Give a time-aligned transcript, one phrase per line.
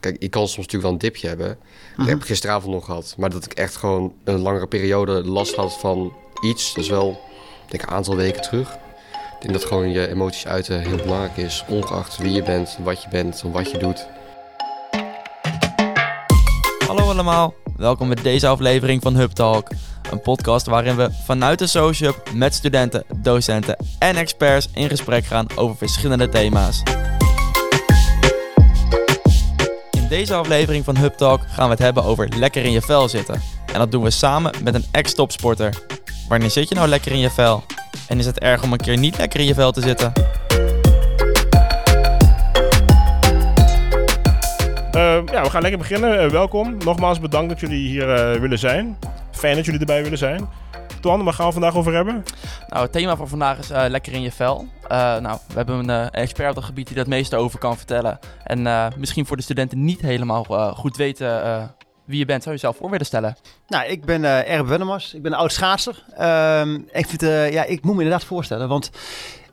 [0.00, 1.58] kijk, ik kan soms natuurlijk wel een dipje hebben.
[1.96, 3.14] Dat heb ik gisteravond nog gehad.
[3.18, 6.12] Maar dat ik echt gewoon een langere periode last had van
[6.44, 6.74] iets.
[6.74, 7.20] Dat is wel,
[7.68, 8.72] denk ik, een aantal weken terug.
[9.12, 11.64] Ik denk dat gewoon je emoties uiten heel belangrijk is.
[11.68, 14.06] Ongeacht wie je bent, wat je bent of wat je doet.
[16.86, 19.68] Hallo allemaal, welkom bij deze aflevering van Hub Talk.
[20.10, 25.24] Een podcast waarin we vanuit de Social Hub met studenten, docenten en experts in gesprek
[25.24, 26.82] gaan over verschillende thema's.
[30.10, 33.42] Deze aflevering van Hub Talk gaan we het hebben over lekker in je vel zitten.
[33.72, 35.74] En dat doen we samen met een ex-topsporter.
[36.28, 37.62] Wanneer zit je nou lekker in je vel?
[38.08, 40.12] En is het erg om een keer niet lekker in je vel te zitten?
[44.94, 46.24] Uh, ja, we gaan lekker beginnen.
[46.24, 46.76] Uh, welkom.
[46.84, 48.98] Nogmaals bedankt dat jullie hier uh, willen zijn.
[49.30, 50.48] Fijn dat jullie erbij willen zijn.
[51.00, 52.24] Twan, waar gaan we vandaag over hebben?
[52.68, 54.66] Nou, het thema voor vandaag is lekker in je vel.
[54.88, 58.18] nou, we hebben een expert op het gebied die dat meeste over kan vertellen.
[58.44, 60.44] En misschien voor de studenten niet helemaal
[60.74, 61.70] goed weten
[62.04, 62.42] wie je bent.
[62.42, 63.36] Zou je jezelf voor willen stellen?
[63.68, 65.14] Nou, ik ben uh, Erb Wennemars.
[65.14, 66.04] Ik ben een oud schaatser.
[66.16, 67.20] Ehm, ik, vind,
[67.52, 68.90] ja, ik moet me inderdaad voorstellen, want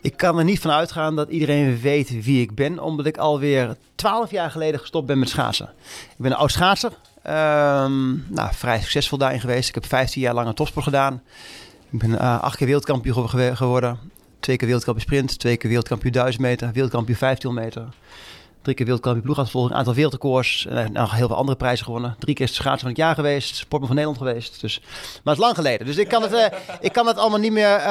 [0.01, 3.77] ik kan er niet van uitgaan dat iedereen weet wie ik ben, omdat ik alweer
[3.95, 5.69] twaalf jaar geleden gestopt ben met schaatsen.
[6.09, 6.91] Ik ben een oud schaatser,
[7.29, 9.69] um, nou, vrij succesvol daarin geweest.
[9.69, 11.21] Ik heb 15 jaar lang een topsport gedaan.
[11.89, 13.99] Ik ben uh, acht keer wereldkampioen geworden.
[14.39, 17.87] Twee keer wereldkampioen sprint, twee keer wereldkampioen 1000 meter, wereldkampioen 15 meter.
[18.61, 20.65] Drie keer wereldkampioen ploegachtervolging, een aantal wereldrecords.
[20.65, 22.15] En nog heel veel andere prijzen gewonnen.
[22.19, 23.55] Drie keer schaatsen van het jaar geweest.
[23.55, 24.61] Sportman van Nederland geweest.
[24.61, 24.79] Dus,
[25.23, 25.85] maar het is lang geleden.
[25.85, 26.45] Dus ik kan het, uh,
[26.79, 27.81] ik kan het allemaal niet meer...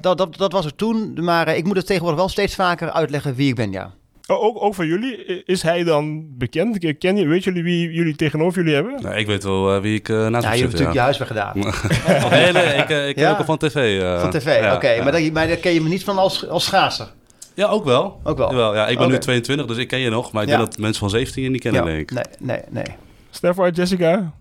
[0.00, 1.24] Dat, dat, dat was er toen.
[1.24, 3.92] Maar ik moet het tegenwoordig wel steeds vaker uitleggen wie ik ben, ja.
[4.26, 6.98] Oh, ook, ook voor jullie, is hij dan bekend?
[6.98, 9.02] Ken je, weet jullie wie jullie tegenover jullie hebben?
[9.02, 11.30] Nou, ik weet wel uh, wie ik uh, naast ja, je hebt natuurlijk je huiswerk
[11.30, 11.58] gedaan.
[12.30, 13.30] nee, nee, ik, ik ken ja?
[13.30, 14.00] ook al van tv.
[14.00, 15.02] Uh, van tv, ja, oké.
[15.02, 17.12] Maar, dan, maar dan ken je me niet van als, als schaatser?
[17.54, 18.20] Ja, ook wel.
[18.22, 18.50] Ook wel?
[18.50, 20.32] Jawel, ja, ik ben nu 22, dus ik ken je nog.
[20.32, 22.10] Maar ik denk dat mensen van 17 je niet kennen, denk ik.
[22.10, 22.96] Nee, nee, nee.
[23.30, 24.32] Stefan, Jessica?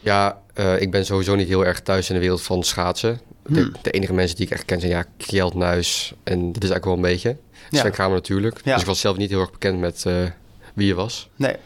[0.00, 3.20] Ja, uh, ik ben sowieso niet heel erg thuis in de wereld van schaatsen.
[3.42, 3.72] De, hmm.
[3.82, 6.12] de, enige mensen die ik echt ken zijn ja, Kjeld Nuis.
[6.24, 7.36] En dat is eigenlijk wel een beetje.
[7.70, 7.90] Sven ja.
[7.90, 8.64] Kramer natuurlijk.
[8.64, 10.14] Dus ik was zelf niet heel erg bekend met uh,
[10.74, 11.28] wie je was.
[11.36, 11.56] Nee.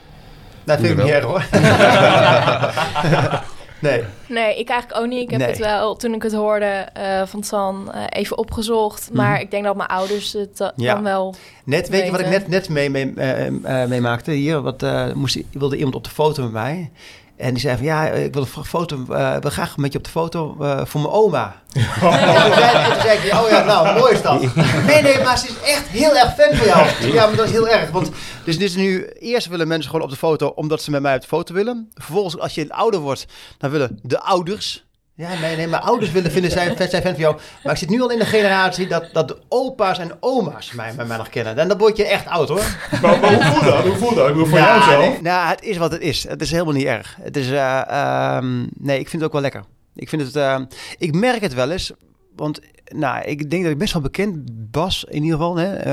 [0.65, 1.45] Dat vind ik niet erg hoor.
[3.81, 4.05] Nee.
[4.29, 5.23] Nee, ik eigenlijk ook niet.
[5.23, 5.49] Ik heb nee.
[5.49, 9.11] het wel, toen ik het hoorde uh, van San, uh, even opgezocht.
[9.13, 9.41] Maar mm.
[9.41, 10.95] ik denk dat mijn ouders het ja.
[10.95, 11.35] dan wel
[11.65, 14.31] Net, weet je wat ik net, net meemaakte?
[14.31, 14.85] Mee, mee Hier wat,
[15.15, 16.91] moest, wilde iemand op de foto met mij.
[17.37, 20.05] En die zei van, ja, ik wil een foto, uh, wil graag met je op
[20.05, 21.63] de foto uh, voor mijn oma.
[22.03, 22.15] Oh.
[22.15, 24.41] en toen zei ik, oh ja, nou, mooi is dat.
[24.87, 27.13] Nee, nee, maar ze is echt heel erg fan van jou.
[27.13, 27.91] Ja, maar dat is heel erg.
[27.91, 28.11] Want
[28.45, 31.21] dus, dus nu, eerst willen mensen gewoon op de foto omdat ze met mij op
[31.21, 31.91] de foto willen.
[31.95, 33.27] Vervolgens, als je ouder wordt,
[33.59, 34.85] dan willen de ouders
[35.17, 37.37] ja, nee, nee, mijn ouders willen vinden, zijn, zijn fan van jou.
[37.63, 40.95] Maar ik zit nu al in de generatie dat, dat de opa's en oma's mij,
[40.95, 41.59] mij nog kennen.
[41.59, 42.77] En dan word je echt oud, hoor.
[43.03, 43.85] Maar, maar hoe voelt dat?
[43.85, 44.29] Hoe voelt dat?
[44.29, 44.99] Ik bedoel, voor jou zo?
[44.99, 46.29] Nee, nou, het is wat het is.
[46.29, 47.17] Het is helemaal niet erg.
[47.21, 49.65] Het is, uh, um, nee, ik vind het ook wel lekker.
[49.95, 50.61] Ik vind het, uh,
[50.99, 51.93] ik merk het wel eens.
[52.37, 55.57] Want, nou, ik denk dat ik best wel bekend was, in ieder geval.
[55.57, 55.85] Hè.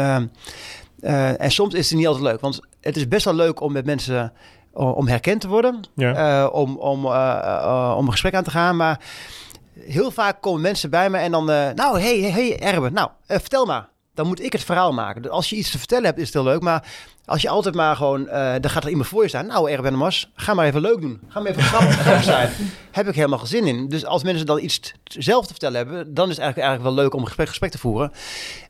[1.02, 2.42] Uh, en soms is het niet altijd leuk.
[2.42, 4.34] Want het is best wel leuk om met mensen
[4.74, 6.44] om herkend te worden, ja.
[6.44, 7.12] uh, om, om, uh,
[7.44, 8.76] uh, om een gesprek aan te gaan.
[8.76, 9.00] Maar
[9.80, 11.46] heel vaak komen mensen bij me en dan,
[11.76, 13.90] nou, hey, hey, Erben, nou, vertel maar.
[14.14, 15.22] Dan moet ik het verhaal maken.
[15.22, 16.62] Dus als je iets te vertellen hebt, is het heel leuk.
[16.62, 16.88] Maar
[17.26, 18.26] als je altijd maar gewoon,
[18.59, 19.46] dan gaat er iemand voor je staan.
[19.46, 21.22] Nou, Erben Mas, ga maar even leuk doen.
[21.28, 22.50] Ga maar even grappig zijn.
[22.92, 23.90] Heb ik helemaal geen zin in.
[23.90, 27.03] Dus als mensen dan iets zelf te vertellen hebben, dan is het eigenlijk, eigenlijk wel
[27.03, 28.12] leuk om een gesprek, gesprek te voeren.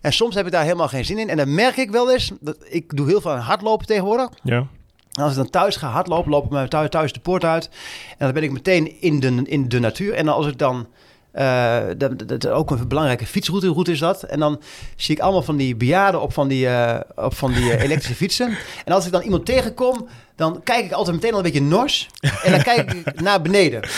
[0.01, 1.29] En soms heb ik daar helemaal geen zin in.
[1.29, 4.29] En dan merk ik wel eens, dat ik doe heel veel hardlopen tegenwoordig.
[4.43, 4.67] Ja.
[5.11, 7.69] En als ik dan thuis ga hardlopen, loop ik me thuis, thuis de poort uit.
[8.09, 10.13] En dan ben ik meteen in de, in de natuur.
[10.13, 10.87] En als ik dan...
[11.33, 14.23] Uh, dat, dat, ook een belangrijke fietsroute route is dat.
[14.23, 14.61] En dan
[14.95, 18.15] zie ik allemaal van die bejaarden op van die, uh, op van die uh, elektrische
[18.15, 18.57] fietsen.
[18.85, 22.09] En als ik dan iemand tegenkom, dan kijk ik altijd meteen al een beetje nors.
[22.43, 23.89] En dan kijk ik naar beneden.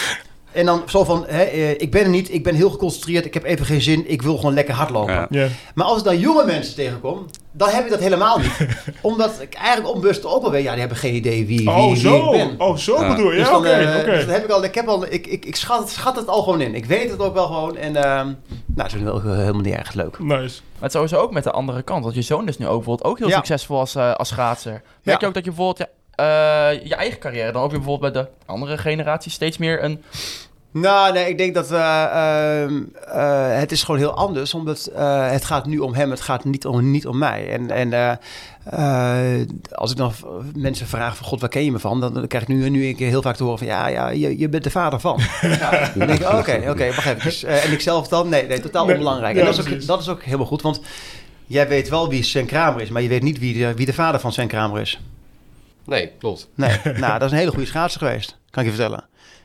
[0.54, 3.44] En dan zo van, hè, ik ben er niet, ik ben heel geconcentreerd, ik heb
[3.44, 5.14] even geen zin, ik wil gewoon lekker hardlopen.
[5.14, 5.28] Ja.
[5.30, 5.50] Yeah.
[5.76, 8.68] Maar als ik dan jonge mensen tegenkom, dan heb ik dat helemaal niet.
[9.02, 11.96] Omdat ik eigenlijk onbewust ook wel weet, ja, die hebben geen idee wie, wie, oh,
[11.96, 12.32] zo.
[12.32, 12.68] Wie ik ben.
[12.68, 13.08] Oh, zo ja.
[13.08, 13.38] bedoel je?
[13.38, 13.68] Dus ja, oké.
[13.68, 14.16] Okay, uh, okay.
[14.16, 16.44] dus dan heb ik al, ik heb al, ik, ik, ik schat, schat het al
[16.44, 16.76] gewoon in.
[16.76, 17.78] Ik weet het ook wel gewoon.
[17.78, 18.36] En uh, nou,
[18.68, 20.20] dat is wel helemaal niet erg leuk.
[20.20, 20.62] Nice.
[20.74, 22.04] Maar het sowieso ook met de andere kant.
[22.04, 23.36] Want je zoon is nu ook bijvoorbeeld ook heel ja.
[23.36, 24.82] succesvol als, uh, als schaatser.
[25.04, 25.88] Merk je ook dat je bijvoorbeeld ja,
[26.84, 30.04] je eigen carrière dan ook weer bijvoorbeeld bij de andere generatie steeds meer een
[30.74, 32.72] nou, nee, ik denk dat uh, uh,
[33.16, 34.92] uh, het is gewoon heel anders, omdat
[35.30, 37.50] het gaat nu om hem, het gaat niet om, niet om mij.
[37.50, 38.20] En, en
[39.72, 40.14] als ik dan
[40.56, 42.00] mensen vraag van God, waar ken je me van?
[42.00, 44.38] Dan, krijg ik nu, nu een keer heel vaak te horen van ja, ja je,
[44.38, 45.20] je bent de vader van.
[45.42, 45.92] Ja.
[45.96, 47.50] Dan denk ik, oké, oké, okay, wacht even.
[47.62, 48.30] en ik zelf dan?
[48.30, 49.38] Nee, nee totaal onbelangrijk.
[49.38, 50.82] En dat is, ook, dat is ook helemaal goed, want
[51.46, 53.94] jij weet wel wie Sven Kramer is, maar je weet niet wie de, wie de
[53.94, 55.00] vader van Sven Kramer is.
[55.86, 56.50] Nee, klopt.
[56.56, 59.04] Nee, nou, dat is een hele goede schaatser geweest, kan ik je vertellen.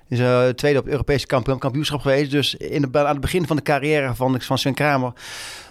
[0.08, 1.26] Is uh, tweede op het Europese
[1.58, 2.30] kampioenschap geweest.
[2.30, 5.12] Dus in de, aan het begin van de carrière van, van Sven Kramer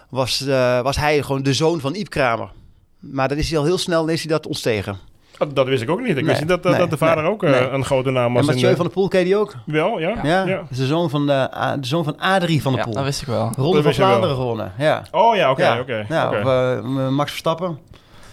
[0.09, 2.49] was, uh, was hij gewoon de zoon van Iep Kramer.
[2.99, 4.97] Maar dan is hij al heel snel is hij dat ontstegen.
[5.37, 6.09] Dat, dat wist ik ook niet.
[6.09, 8.33] Ik nee, wist niet dat, nee, dat de vader nee, ook uh, een grote naam
[8.33, 8.47] was.
[8.47, 9.55] En Mathieu van der Poel ken je die ook?
[9.65, 10.19] Wel, ja.
[10.23, 10.67] Ja, ja.
[10.69, 11.49] is de zoon van, de,
[11.79, 12.93] de zoon van Adrie van der Poel.
[12.93, 13.51] Ja, dat wist ik wel.
[13.57, 15.03] Ronde van Vlaanderen gewonnen, ja.
[15.11, 15.91] Oh ja, oké, okay, oké.
[15.91, 16.05] Okay.
[16.09, 16.77] Ja, okay.
[16.77, 17.79] uh, Max Verstappen.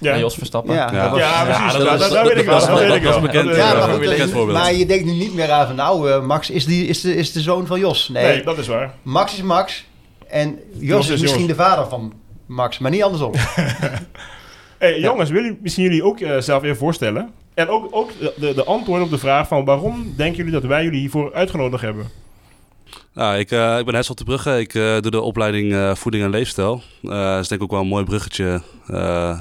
[0.04, 0.18] Ja.
[0.18, 0.74] Jos Verstappen.
[0.74, 1.72] Ja, ja, ja precies.
[1.72, 2.58] Dat, dat, dat, dat weet ik wel.
[2.66, 3.20] Dat, weet ik wel.
[3.20, 4.58] bekend, ja, maar, bekend voorbeeld.
[4.58, 5.76] maar je denkt nu niet meer aan van...
[5.76, 8.08] Nou, uh, Max is, die, is, de, is de zoon van Jos.
[8.08, 8.94] Nee, nee dat is waar.
[9.02, 9.84] Max is Max.
[10.28, 11.56] En Jos, Jos is misschien Jos.
[11.56, 12.12] de vader van
[12.46, 12.78] Max.
[12.78, 13.32] Maar niet andersom.
[14.78, 17.32] hey, jongens, willen misschien jullie ook uh, zelf even voorstellen?
[17.54, 19.64] En ook, ook de, de antwoorden op de vraag van...
[19.64, 22.06] waarom denken jullie dat wij jullie hiervoor uitgenodigd hebben?
[23.14, 24.58] Nou, ik, uh, ik ben Hessel de Brugge.
[24.58, 26.82] Ik uh, doe de opleiding uh, Voeding en Leefstijl.
[27.02, 28.62] dat is denk ik ook wel een mooi bruggetje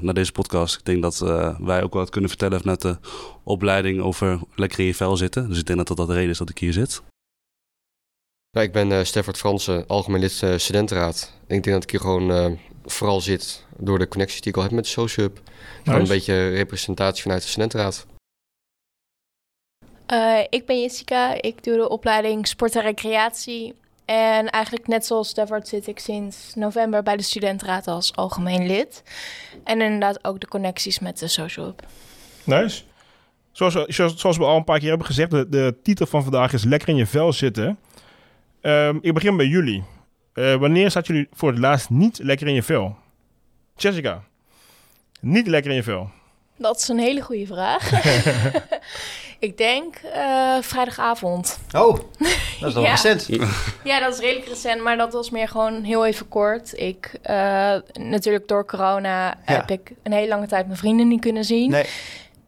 [0.01, 0.77] naar deze podcast.
[0.77, 1.19] Ik denk dat
[1.59, 2.97] wij ook wat kunnen vertellen vanuit de
[3.43, 5.49] opleiding over lekker in je vel zitten.
[5.49, 7.01] Dus ik denk dat dat, dat de reden is dat ik hier zit.
[8.49, 11.33] Ja, ik ben uh, Steffert Fransen, algemeen lid studentenraad.
[11.47, 14.63] En ik denk dat ik hier gewoon vooral zit door de connecties die ik al
[14.63, 15.39] heb met de SociHub.
[15.83, 15.99] Nice.
[15.99, 18.05] een beetje representatie vanuit de studentenraad.
[20.13, 23.73] Uh, ik ben Jessica, ik doe de opleiding Sport en Recreatie.
[24.05, 29.03] En eigenlijk net zoals Stefan zit ik sinds november bij de studentenraad als algemeen lid.
[29.63, 31.81] En inderdaad ook de connecties met de Social Hub.
[32.43, 32.83] Nice.
[33.51, 36.53] Zoals, zoals, zoals, we al een paar keer hebben gezegd, de, de titel van vandaag
[36.53, 37.79] is Lekker in je vel zitten.
[38.61, 39.83] Um, ik begin bij jullie.
[40.33, 42.95] Uh, wanneer zat jullie voor het laatst niet lekker in je vel?
[43.75, 44.23] Jessica,
[45.19, 46.09] niet lekker in je vel.
[46.57, 47.91] Dat is een hele goede vraag.
[49.43, 51.59] ik denk uh, vrijdagavond.
[51.75, 51.99] Oh,
[52.59, 52.91] dat is nog ja.
[52.91, 53.27] recent.
[53.83, 56.79] ja, dat is redelijk recent, maar dat was meer gewoon heel even kort.
[56.79, 59.37] Ik, uh, natuurlijk door corona ja.
[59.43, 61.71] heb ik een hele lange tijd mijn vrienden niet kunnen zien.
[61.71, 61.85] Nee.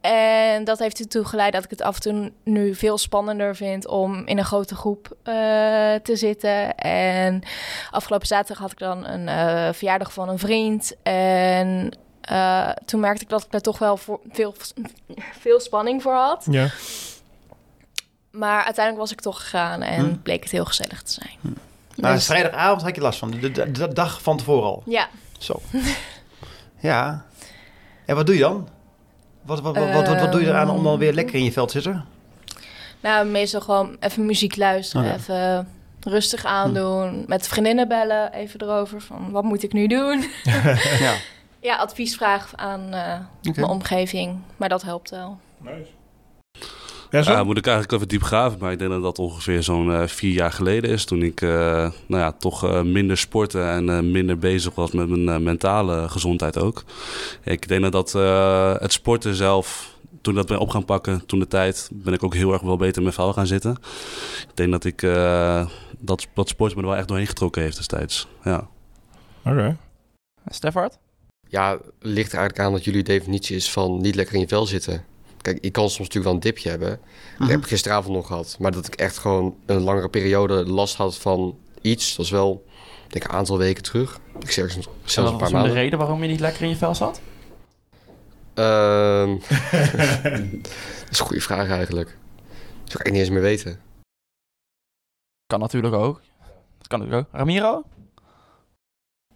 [0.00, 3.86] En dat heeft ertoe geleid dat ik het af en toe nu veel spannender vind
[3.86, 5.34] om in een grote groep uh,
[5.94, 6.74] te zitten.
[6.76, 7.42] En
[7.90, 10.96] afgelopen zaterdag had ik dan een uh, verjaardag van een vriend.
[11.02, 11.92] En
[12.32, 14.54] uh, toen merkte ik dat ik daar toch wel voor veel,
[15.40, 16.46] veel spanning voor had.
[16.50, 16.68] Ja.
[18.30, 20.16] Maar uiteindelijk was ik toch gegaan en hm.
[20.22, 21.36] bleek het heel gezellig te zijn.
[21.40, 21.48] Hm.
[22.00, 22.26] Maar dus...
[22.26, 24.82] vrijdagavond had je last van, de, de, de, dag van tevoren al?
[24.86, 25.08] Ja.
[25.38, 25.60] Zo.
[26.80, 27.24] ja.
[28.04, 28.68] En wat doe je dan?
[29.42, 31.68] Wat, wat, wat, wat, wat doe je eraan om dan weer lekker in je veld
[31.68, 32.04] te zitten?
[33.00, 35.68] Nou, meestal gewoon even muziek luisteren, even
[36.00, 37.24] rustig aandoen, hm.
[37.26, 40.24] met vriendinnen bellen, even erover van wat moet ik nu doen?
[40.98, 41.14] ja.
[41.66, 43.20] Ja, adviesvraag aan uh, okay.
[43.42, 45.38] mijn omgeving, maar dat helpt wel.
[45.58, 45.90] Nice.
[47.10, 47.32] Ja, zo?
[47.32, 50.06] Uh, moet ik eigenlijk even diep graven, maar ik denk dat dat ongeveer zo'n uh,
[50.06, 51.04] vier jaar geleden is.
[51.04, 56.58] Toen ik nou ja, toch minder sporten en minder bezig was met mijn mentale gezondheid
[56.58, 56.84] ook.
[57.42, 58.12] Ik denk dat
[58.80, 62.34] het sporten zelf toen dat ben op gaan pakken, toen de tijd, ben ik ook
[62.34, 63.76] heel erg wel beter in mijn vel gaan zitten.
[64.48, 65.66] Ik denk dat ik uh,
[65.98, 68.28] dat, dat sport me er wel echt doorheen getrokken heeft destijds.
[68.42, 68.68] Ja.
[69.44, 69.50] Oké.
[69.50, 69.76] Okay.
[70.48, 70.98] Stefart?
[71.48, 74.66] Ja, ligt er eigenlijk aan dat jullie definitie is van niet lekker in je vel
[74.66, 75.04] zitten.
[75.40, 76.88] Kijk, ik kan soms natuurlijk wel een dipje hebben.
[76.88, 76.98] Dat
[77.32, 77.48] uh-huh.
[77.48, 78.56] heb ik gisteravond nog gehad.
[78.60, 82.16] Maar dat ik echt gewoon een langere periode last had van iets.
[82.16, 82.64] Dat is wel,
[83.08, 84.20] denk ik, een aantal weken terug.
[84.38, 85.72] Ik zeg zelfs een paar maanden.
[85.72, 87.20] de reden waarom je niet lekker in je vel zat?
[88.54, 89.40] Um,
[91.00, 92.08] dat is een goede vraag eigenlijk.
[92.82, 93.80] Dat zou ik niet eens meer weten.
[95.46, 96.20] Kan natuurlijk ook.
[96.78, 97.38] Dat kan natuurlijk ook.
[97.38, 97.84] Ramiro?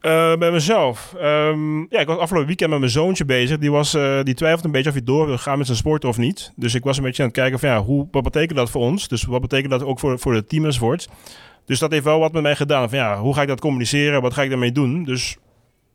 [0.01, 1.15] Bij mezelf.
[1.23, 3.59] Um, ja, ik was afgelopen weekend met mijn zoontje bezig.
[3.59, 6.05] Die, was, uh, die twijfelde een beetje of hij door wil gaan met zijn sport
[6.05, 6.53] of niet.
[6.57, 8.83] Dus ik was een beetje aan het kijken van ja, hoe, wat betekent dat voor
[8.83, 9.09] ons?
[9.09, 11.09] Dus wat betekent dat ook voor, voor het team enzovoort?
[11.67, 12.89] Dus dat heeft wel wat met mij gedaan.
[12.89, 14.23] Van ja, hoe ga ik dat communiceren?
[14.23, 15.05] Wat ga ik daarmee doen?
[15.05, 15.37] Dus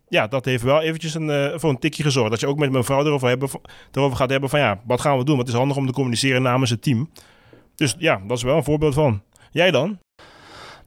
[0.07, 2.29] ja, dat heeft wel eventjes een, uh, voor een tikje gezorgd.
[2.29, 3.49] Dat je ook met mijn vrouw erover, hebben,
[3.91, 5.37] erover gaat hebben van ja, wat gaan we doen?
[5.37, 7.09] Wat is handig om te communiceren namens het team?
[7.75, 9.21] Dus ja, dat is wel een voorbeeld van.
[9.51, 9.97] Jij dan?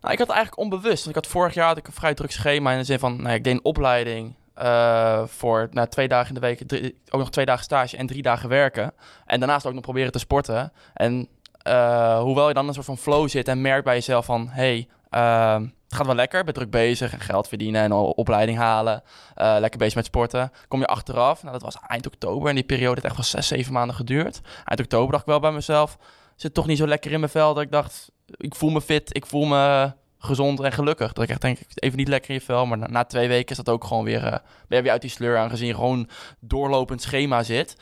[0.00, 1.04] Nou, ik had eigenlijk onbewust.
[1.04, 3.22] Want ik had vorig jaar had ik een vrij druk schema in de zin van,
[3.22, 7.20] nou, ik deed een opleiding uh, voor nou, twee dagen in de week, drie, ook
[7.20, 8.92] nog twee dagen stage en drie dagen werken.
[9.26, 10.72] En daarnaast ook nog proberen te sporten.
[10.94, 11.28] En
[11.68, 14.88] uh, hoewel je dan een soort van flow zit en merkt bij jezelf van, hey,
[15.10, 15.54] uh,
[15.88, 19.02] het gaat wel lekker, ben druk bezig en geld verdienen en opleiding halen.
[19.36, 20.52] Uh, lekker bezig met sporten.
[20.68, 23.46] Kom je achteraf, nou dat was eind oktober en die periode heeft echt wel zes,
[23.46, 24.40] zeven maanden geduurd.
[24.64, 25.98] Eind oktober dacht ik wel bij mezelf,
[26.36, 29.16] zit toch niet zo lekker in mijn vel dat ik dacht, ik voel me fit,
[29.16, 31.12] ik voel me gezond en gelukkig.
[31.12, 32.66] Dat ik echt denk, even niet lekker in je vel.
[32.66, 34.30] Maar na, na twee weken is dat ook gewoon weer, uh,
[34.68, 36.08] ben je weer uit die sleur aangezien je gewoon
[36.40, 37.76] doorlopend schema zit.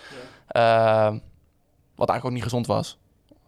[0.48, 1.06] Ja.
[1.06, 1.18] Uh,
[1.94, 2.98] wat eigenlijk ook niet gezond was.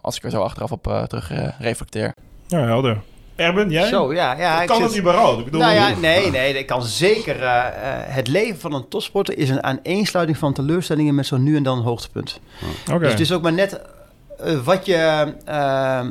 [0.00, 2.14] Als ik er zo achteraf op uh, terug reflecteer.
[2.46, 3.00] Ja, helder.
[3.36, 3.88] Erben, jij?
[3.88, 4.38] Zo, ja.
[4.38, 5.38] ja kan het überhaupt?
[5.38, 7.42] Ik bedoel, nou ja, nee, nee, ik kan zeker.
[7.42, 7.64] Uh,
[8.02, 11.78] het leven van een topsporter is een aaneensluiting van teleurstellingen met zo nu en dan
[11.78, 12.40] een hoogtepunt.
[12.86, 12.98] Okay.
[12.98, 13.80] Dus het is ook maar net
[14.44, 16.06] uh, wat je uh,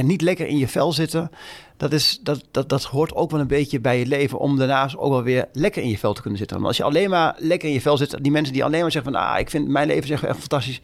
[0.00, 1.30] niet lekker in je vel zitten.
[1.76, 4.96] Dat, is, dat, dat, dat hoort ook wel een beetje bij je leven om daarnaast
[4.96, 6.56] ook wel weer lekker in je vel te kunnen zitten.
[6.56, 8.92] Want als je alleen maar lekker in je vel zit, die mensen die alleen maar
[8.92, 10.80] zeggen van ah, ik vind mijn leven echt fantastisch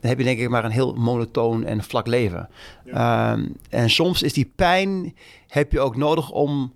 [0.00, 2.48] dan heb je denk ik maar een heel monotoon en vlak leven.
[2.86, 5.14] Ehm, en soms is die pijn
[5.48, 6.72] heb je ook nodig om,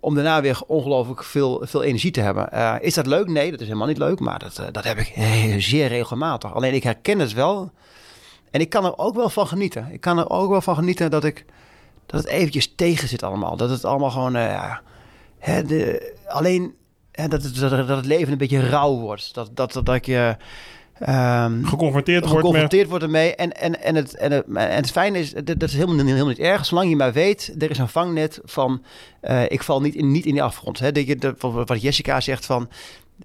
[0.00, 2.48] om daarna weer ongelooflijk veel, veel energie te hebben.
[2.54, 3.28] Uh, is dat leuk?
[3.28, 4.20] Nee, dat is helemaal niet leuk.
[4.20, 5.12] Maar dat, uh, dat heb ik
[5.58, 6.54] zeer regelmatig.
[6.54, 7.72] Alleen ik herken het wel.
[8.50, 9.88] En ik kan er ook wel van genieten.
[9.90, 11.44] Ik kan er ook wel van genieten dat ik
[12.06, 13.56] dat het eventjes tegen zit allemaal.
[13.56, 14.36] Dat het allemaal gewoon...
[14.36, 14.76] Uh,
[15.38, 16.74] hè, de, alleen
[17.12, 19.34] dat, het, dat, het leven een beetje rauw wordt.
[19.34, 20.36] Dat, dat, dat, dat ik je
[21.08, 23.34] Um, geconfronteerd wordt geconfronteerd wordt ermee.
[23.34, 26.38] En, en, en, het, en, het, en het fijne is, dat, is helemaal, helemaal niet
[26.38, 26.66] erg.
[26.66, 28.82] Zolang je maar weet, er is een vangnet van...
[29.22, 30.78] Uh, ik val niet in, niet in die afgrond.
[30.78, 30.92] Hè?
[30.92, 32.68] Dat je, dat, wat Jessica zegt van...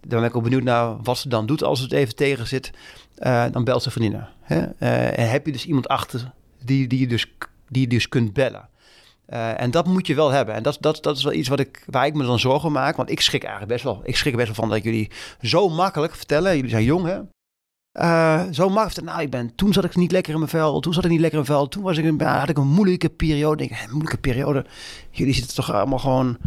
[0.01, 2.71] Dan ben ik ook benieuwd naar wat ze dan doet als het even tegen zit.
[3.19, 4.29] Uh, dan belt ze vriendinnen.
[4.51, 6.31] Uh, en heb je dus iemand achter
[6.63, 7.33] die, die, je, dus,
[7.67, 8.69] die je dus kunt bellen.
[9.29, 10.55] Uh, en dat moet je wel hebben.
[10.55, 12.95] En dat, dat, dat is wel iets wat ik, waar ik me dan zorgen maak.
[12.95, 14.01] Want ik schrik eigenlijk best wel.
[14.03, 16.55] Ik schrik best wel van dat jullie zo makkelijk vertellen.
[16.55, 17.19] Jullie zijn jong, hè?
[17.99, 19.07] Uh, zo makkelijk.
[19.07, 20.79] Nou, ik ben, toen zat ik niet lekker in mijn vel.
[20.79, 21.67] Toen zat ik niet lekker in mijn vel.
[21.67, 23.57] Toen was ik, ja, had ik een moeilijke periode.
[23.57, 24.65] Denk, een moeilijke periode.
[25.09, 26.37] Jullie zitten toch allemaal gewoon...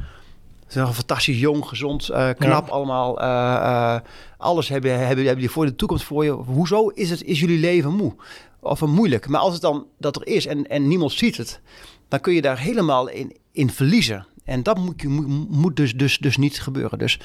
[0.74, 2.72] Fantastisch jong, gezond, uh, knap ja.
[2.72, 3.22] allemaal.
[3.22, 3.98] Uh,
[4.38, 6.30] alles hebben, hebben, hebben die voor de toekomst voor je.
[6.30, 8.14] Hoezo is, het, is jullie leven moe?
[8.60, 9.28] Of moeilijk?
[9.28, 11.60] Maar als het dan dat er is en, en niemand ziet het...
[12.08, 14.26] dan kun je daar helemaal in, in verliezen.
[14.44, 16.98] En dat moet, je, moet, moet dus, dus, dus niet gebeuren.
[16.98, 17.18] Dus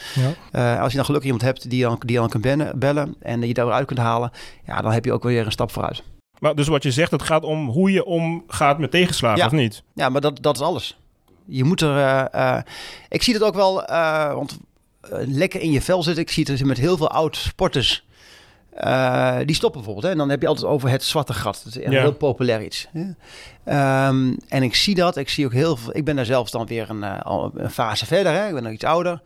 [0.52, 0.76] ja.
[0.76, 3.42] uh, als je dan gelukkig iemand hebt die dan, die dan kan bellen, bellen en
[3.42, 4.32] je daaruit kunt halen,
[4.66, 6.04] ja, dan heb je ook weer een stap vooruit.
[6.40, 9.46] Maar dus wat je zegt, het gaat om hoe je omgaat met tegenslagen, ja.
[9.46, 9.84] of niet?
[9.94, 11.00] Ja, maar dat, dat is alles.
[11.50, 11.98] Je moet er.
[11.98, 12.60] Uh, uh,
[13.10, 13.74] ik zie het ook wel,
[14.36, 14.58] want
[15.26, 16.24] lekker in je vel zitten.
[16.24, 18.08] Ik zie het met heel veel oud sporters.
[18.84, 20.06] Uh, die stoppen bijvoorbeeld.
[20.06, 20.12] Hè?
[20.12, 21.62] En dan heb je altijd over het zwarte gat.
[21.64, 22.02] Dat is een ja.
[22.02, 22.88] heel populair iets.
[22.94, 25.18] Um, en ik zie dat.
[25.18, 25.96] Ik zie ook heel veel.
[25.96, 28.34] Ik ben daar zelfs dan weer een, uh, een fase verder.
[28.34, 28.48] Hè?
[28.48, 29.22] Ik ben nog iets ouder.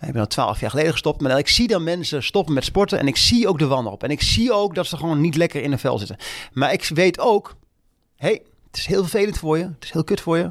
[0.00, 1.20] Ik ben al twaalf jaar geleden gestopt.
[1.20, 2.98] Maar ik zie dan mensen stoppen met sporten.
[2.98, 4.02] En ik zie ook de wanhoop.
[4.02, 6.16] En ik zie ook dat ze gewoon niet lekker in een vel zitten.
[6.52, 7.56] Maar ik weet ook.
[8.16, 9.64] Hé, hey, het is heel vervelend voor je.
[9.64, 10.50] Het is heel kut voor je.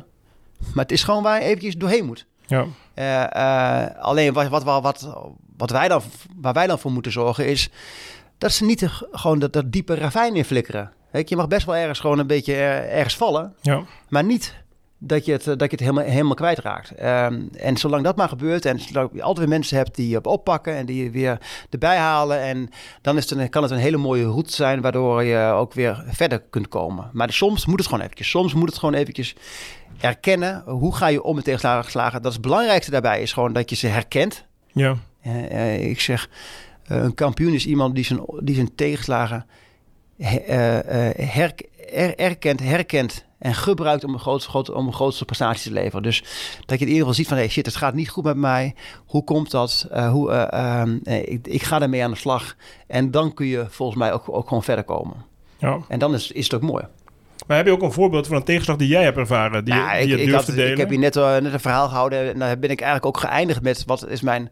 [0.74, 2.26] Maar het is gewoon waar je eventjes doorheen moet.
[2.46, 2.66] Ja.
[2.96, 5.16] Uh, alleen wat, wat, wat,
[5.58, 6.02] wat wij dan,
[6.36, 7.70] waar wij dan voor moeten zorgen is
[8.38, 10.92] dat ze niet gewoon dat, dat diepe ravijn in flikkeren.
[11.26, 13.84] Je mag best wel ergens gewoon een beetje ergens vallen, ja.
[14.10, 14.54] maar niet
[15.06, 16.92] dat je het, dat je het helemaal, helemaal kwijtraakt.
[16.92, 20.24] Um, en zolang dat maar gebeurt en zolang je altijd weer mensen hebt die je
[20.24, 21.38] oppakken en die je weer
[21.70, 22.70] erbij halen, en
[23.02, 26.04] dan is het een, kan het een hele mooie route zijn waardoor je ook weer
[26.08, 27.10] verder kunt komen.
[27.14, 28.30] Maar soms moet het gewoon eventjes.
[28.30, 29.36] Soms moet het gewoon eventjes
[30.00, 30.64] erkennen.
[30.66, 32.22] Hoe ga je om met tegenslagen?
[32.22, 34.46] Dat is het belangrijkste daarbij is gewoon dat je ze herkent.
[34.72, 34.96] Ja.
[35.28, 36.30] Uh, uh, ik zeg,
[36.92, 39.46] uh, een kampioen is iemand die zijn, die zijn tegenslagen
[40.18, 41.54] her,
[41.94, 46.04] er, erkent, herkent en gebruikt om een, grootste, groot, om een grootste prestatie te leveren.
[46.04, 46.24] Dus
[46.66, 48.76] dat je in ieder geval ziet van, hey shit, het gaat niet goed met mij.
[49.06, 49.88] Hoe komt dat?
[49.92, 50.50] Uh, hoe,
[51.08, 52.56] uh, ik, ik, ga ermee aan de slag.
[52.88, 55.16] En dan kun je volgens mij ook, ook gewoon verder komen.
[55.58, 55.80] Ja.
[55.88, 56.84] En dan is, is het ook mooi.
[57.48, 59.66] Maar heb je ook een voorbeeld van een tegenslag die jij hebt ervaren?
[59.66, 60.72] Die, je ik, durft had, te delen?
[60.72, 62.34] ik heb hier net, uh, net een verhaal gehouden.
[62.34, 63.84] En daar ben ik eigenlijk ook geëindigd met...
[63.86, 64.52] wat is mijn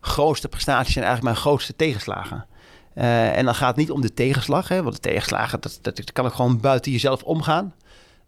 [0.00, 2.46] grootste prestaties en eigenlijk mijn grootste tegenslagen.
[2.94, 5.96] Uh, en dan gaat het niet om de tegenslag, hè, want de tegenslagen, dat, dat,
[5.96, 7.74] dat kan ook gewoon buiten jezelf omgaan.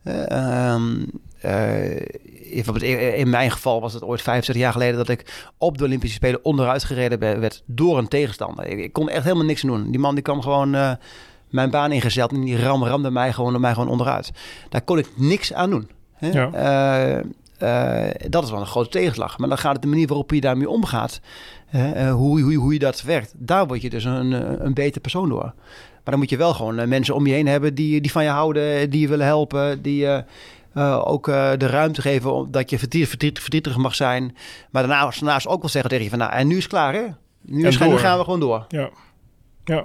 [0.04, 1.06] Um,
[1.44, 6.16] uh, in mijn geval was het ooit 25 jaar geleden dat ik op de Olympische
[6.16, 8.66] Spelen onderuit gereden werd door een tegenstander.
[8.66, 9.90] Ik, kon echt helemaal niks doen.
[9.90, 10.92] Die man die kwam gewoon uh,
[11.50, 14.32] mijn baan ingezet en die ram, ramde mij gewoon, mij gewoon onderuit.
[14.68, 15.90] Daar kon ik niks aan doen.
[16.14, 16.28] Hè?
[16.30, 17.22] Ja.
[17.22, 19.38] Uh, dat is wel een grote tegenslag.
[19.38, 21.20] Maar dan gaat het de manier waarop je daarmee omgaat.
[21.70, 23.32] Hoe, hoe, hoe je dat werkt.
[23.36, 24.32] Daar word je dus een,
[24.66, 25.52] een beter persoon door.
[26.04, 28.24] Maar dan moet je wel gewoon uh, mensen om je heen hebben die, die van
[28.24, 30.24] je houden, die je willen helpen, die je
[31.04, 34.36] ook de ruimte geven dat je verdrietig, verdrietig, verdrietig mag zijn.
[34.70, 36.94] Maar daarna, daarnaast ook wel zeggen tegen je van nou, en nu is het klaar
[36.94, 37.02] hè?
[37.40, 38.64] Nu, is, nu gaan we gewoon door.
[38.68, 38.90] Ja.
[39.64, 39.74] Ja.
[39.74, 39.84] Nou,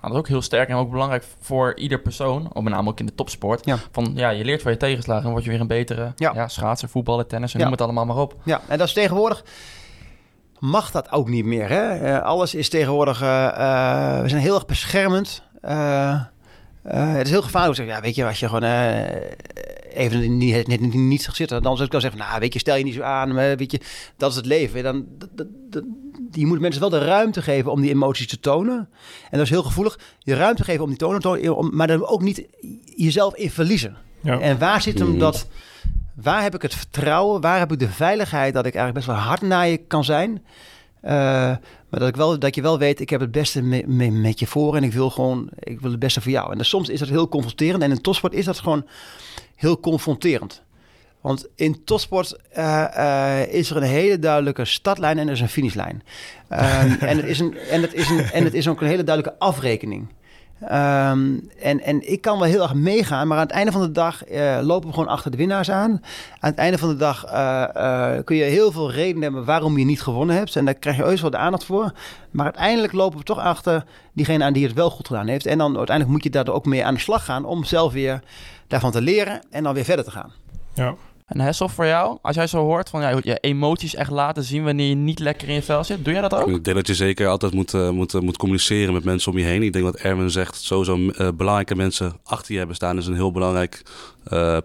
[0.00, 3.00] dat is ook heel sterk en ook belangrijk voor ieder persoon, ook met name ook
[3.00, 3.64] in de topsport.
[3.64, 3.78] Ja.
[3.92, 6.32] Van ja, je leert van je tegenslagen en word je weer een betere ja.
[6.34, 7.64] Ja, schaatser, voetballen, tennis en Ja.
[7.64, 8.36] noem het allemaal maar op.
[8.44, 9.44] Ja, en dat is tegenwoordig.
[10.58, 11.68] Mag dat ook niet meer?
[11.68, 11.88] Hè?
[11.94, 13.22] Eh, alles is tegenwoordig.
[13.22, 15.42] eh, eh, we zijn heel erg beschermend.
[15.62, 16.10] Eh,
[16.82, 17.76] eh, het is heel gevaarlijk.
[17.76, 19.00] Zeg, ja, weet je, als je gewoon eh,
[19.94, 22.58] even niet, niet, niet, niet zag zitten, dan zou ik dan zeggen: Nou, weet je,
[22.58, 23.34] stel je niet zo aan.
[23.34, 23.80] Maar, weet je,
[24.16, 24.82] dat is het leven.
[24.82, 25.06] Dan,
[25.70, 25.84] dat,
[26.30, 28.88] je moet mensen wel de ruimte geven om die emoties te tonen.
[29.30, 29.98] En dat is heel gevoelig.
[30.18, 32.46] Je ruimte geven om die tonen te tonen, om, maar dan ook niet
[32.96, 33.96] jezelf in verliezen.
[34.20, 34.40] Ja.
[34.40, 35.18] En waar zit hem Mhm.
[35.18, 35.46] dat,
[36.14, 37.40] Waar heb ik het vertrouwen?
[37.40, 40.44] Waar heb ik de veiligheid dat ik eigenlijk best wel hard naar je kan zijn?
[41.04, 44.10] Uh, maar dat, ik wel, dat je wel weet, ik heb het beste me, me,
[44.10, 46.50] met je voor en ik wil gewoon, ik wil het beste voor jou.
[46.50, 48.86] En dan, soms is dat heel confronterend en in topsport is dat gewoon
[49.56, 50.62] heel confronterend.
[51.20, 55.48] Want in topsport uh, uh, is er een hele duidelijke startlijn en er is een
[55.48, 56.02] finishlijn.
[56.50, 56.58] Um,
[57.10, 59.38] en, het is een, en, het is een, en het is ook een hele duidelijke
[59.38, 60.08] afrekening.
[60.62, 63.92] Um, en, en ik kan wel heel erg meegaan, maar aan het einde van de
[63.92, 65.90] dag uh, lopen we gewoon achter de winnaars aan.
[66.40, 69.78] Aan het einde van de dag uh, uh, kun je heel veel redenen hebben waarom
[69.78, 70.56] je niet gewonnen hebt.
[70.56, 71.92] En daar krijg je ooit wel de aandacht voor.
[72.30, 75.46] Maar uiteindelijk lopen we toch achter diegene aan die het wel goed gedaan heeft.
[75.46, 78.20] En dan uiteindelijk moet je daar ook mee aan de slag gaan om zelf weer
[78.66, 80.32] daarvan te leren en dan weer verder te gaan.
[80.74, 80.94] Ja.
[81.32, 84.64] En Hessel, voor jou, als jij zo hoort van ja, je emoties echt laten zien
[84.64, 86.48] wanneer je niet lekker in je vel zit, doe jij dat ook?
[86.48, 89.38] Ik denk dat je zeker altijd moet, uh, moet, uh, moet communiceren met mensen om
[89.38, 89.62] je heen.
[89.62, 93.14] Ik denk dat Erwin zegt, sowieso uh, belangrijke mensen achter je hebben staan is een
[93.14, 93.82] heel belangrijk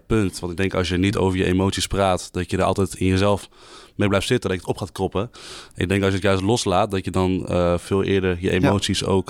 [0.07, 0.39] punt.
[0.39, 3.07] Want ik denk als je niet over je emoties praat, dat je er altijd in
[3.07, 3.49] jezelf
[3.95, 5.31] mee blijft zitten, dat je het op gaat kroppen.
[5.75, 7.45] Ik denk als je het juist loslaat, dat je dan
[7.79, 9.07] veel eerder je emoties ja.
[9.07, 9.25] ook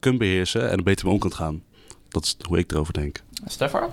[0.00, 1.62] kunt beheersen en er beter mee om kunt gaan.
[2.08, 3.22] Dat is hoe ik erover denk.
[3.46, 3.88] Stefan?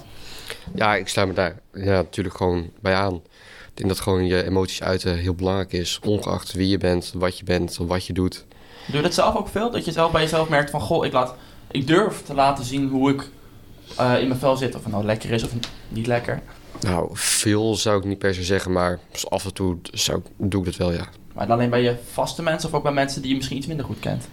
[0.75, 3.13] Ja, ik sta me daar ja, natuurlijk gewoon bij aan.
[3.13, 5.99] Ik denk dat gewoon je emoties uiten heel belangrijk is.
[6.03, 8.45] Ongeacht wie je bent, wat je bent, wat je doet.
[8.87, 9.71] Doe je dat zelf ook veel?
[9.71, 10.81] Dat je zelf bij jezelf merkt van...
[10.81, 11.35] Goh, ik, laat,
[11.71, 13.29] ik durf te laten zien hoe ik
[13.99, 14.75] uh, in mijn vel zit.
[14.75, 15.51] Of het nou lekker is of
[15.87, 16.41] niet lekker.
[16.79, 18.71] Nou, veel zou ik niet per se zeggen.
[18.71, 18.99] Maar
[19.29, 21.07] af en toe zou, doe ik dat wel, ja.
[21.33, 23.85] Maar alleen bij je vaste mensen of ook bij mensen die je misschien iets minder
[23.85, 24.27] goed kent?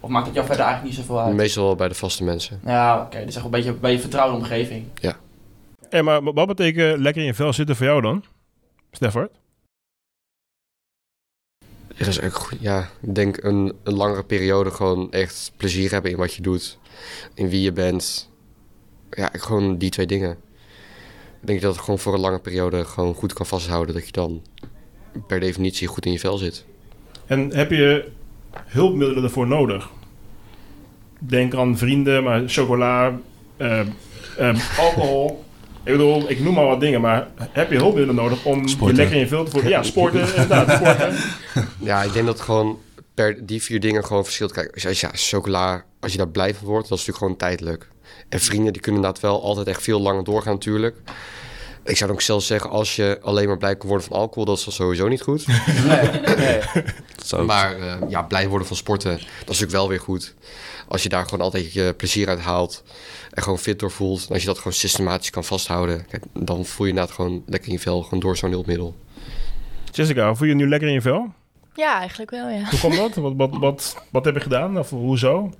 [0.00, 1.34] Of maakt het jou verder eigenlijk niet zoveel uit?
[1.34, 2.60] Meestal wel bij de vaste mensen.
[2.64, 3.04] Ja, oké.
[3.04, 3.24] Okay.
[3.24, 4.84] Dus echt een beetje bij je vertrouwde omgeving.
[4.94, 5.16] Ja.
[5.90, 8.24] Hey, maar wat betekent lekker in je vel zitten voor jou dan?
[11.88, 12.58] Ja, dat is goed.
[12.60, 16.78] Ja, ik denk een, een langere periode gewoon echt plezier hebben in wat je doet.
[17.34, 18.30] In wie je bent.
[19.10, 20.30] Ja, gewoon die twee dingen.
[21.40, 23.94] Ik denk dat het gewoon voor een lange periode gewoon goed kan vasthouden.
[23.94, 24.42] Dat je dan
[25.26, 26.64] per definitie goed in je vel zit.
[27.26, 28.08] En heb je
[28.52, 29.90] hulpmiddelen ervoor nodig?
[31.18, 33.18] Denk aan vrienden, maar chocola,
[33.58, 33.86] uh,
[34.38, 35.48] uh, alcohol.
[35.84, 38.96] Ik bedoel, ik noem maar wat dingen, maar heb je hulpmiddelen nodig om sporten.
[38.96, 39.70] je lekker in je vel te voelen?
[39.70, 41.14] Ja, sporten, inderdaad, sporten.
[41.78, 42.78] Ja, ik denk dat gewoon
[43.14, 44.52] per die vier dingen gewoon verschilt.
[44.52, 47.36] Kijk, als je, ja, chocola, als je daar blij van wordt, dat is natuurlijk gewoon
[47.36, 47.88] tijdelijk.
[48.28, 50.96] En vrienden, die kunnen inderdaad wel altijd echt veel langer doorgaan natuurlijk.
[51.84, 54.58] Ik zou ook zelfs zeggen, als je alleen maar blij kan worden van alcohol, dat
[54.58, 55.46] is sowieso niet goed.
[55.86, 57.42] Nee, nee.
[57.46, 60.34] Maar uh, ja, blij worden van sporten, dat is natuurlijk wel weer goed.
[60.88, 62.82] Als je daar gewoon altijd je plezier uit haalt
[63.30, 64.26] en gewoon fit door voelt.
[64.26, 67.68] En als je dat gewoon systematisch kan vasthouden, kijk, dan voel je inderdaad gewoon lekker
[67.68, 68.94] in je vel, gewoon door zo'n hulpmiddel.
[69.90, 71.32] Jessica, voel je je nu lekker in je vel?
[71.74, 72.64] Ja, eigenlijk wel, ja.
[72.70, 73.14] Hoe komt dat?
[73.14, 74.78] Wat, wat, wat, wat heb je gedaan?
[74.78, 75.52] Of hoezo?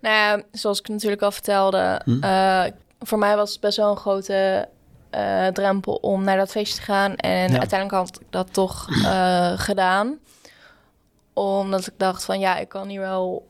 [0.00, 2.24] Nou ja, zoals ik natuurlijk al vertelde, hm?
[2.24, 2.64] uh,
[3.00, 4.68] voor mij was het best wel een grote
[5.14, 7.16] uh, drempel om naar dat feestje te gaan.
[7.16, 7.58] En ja.
[7.58, 10.18] uiteindelijk had ik dat toch uh, gedaan.
[11.32, 13.46] Omdat ik dacht van ja, ik kan hier wel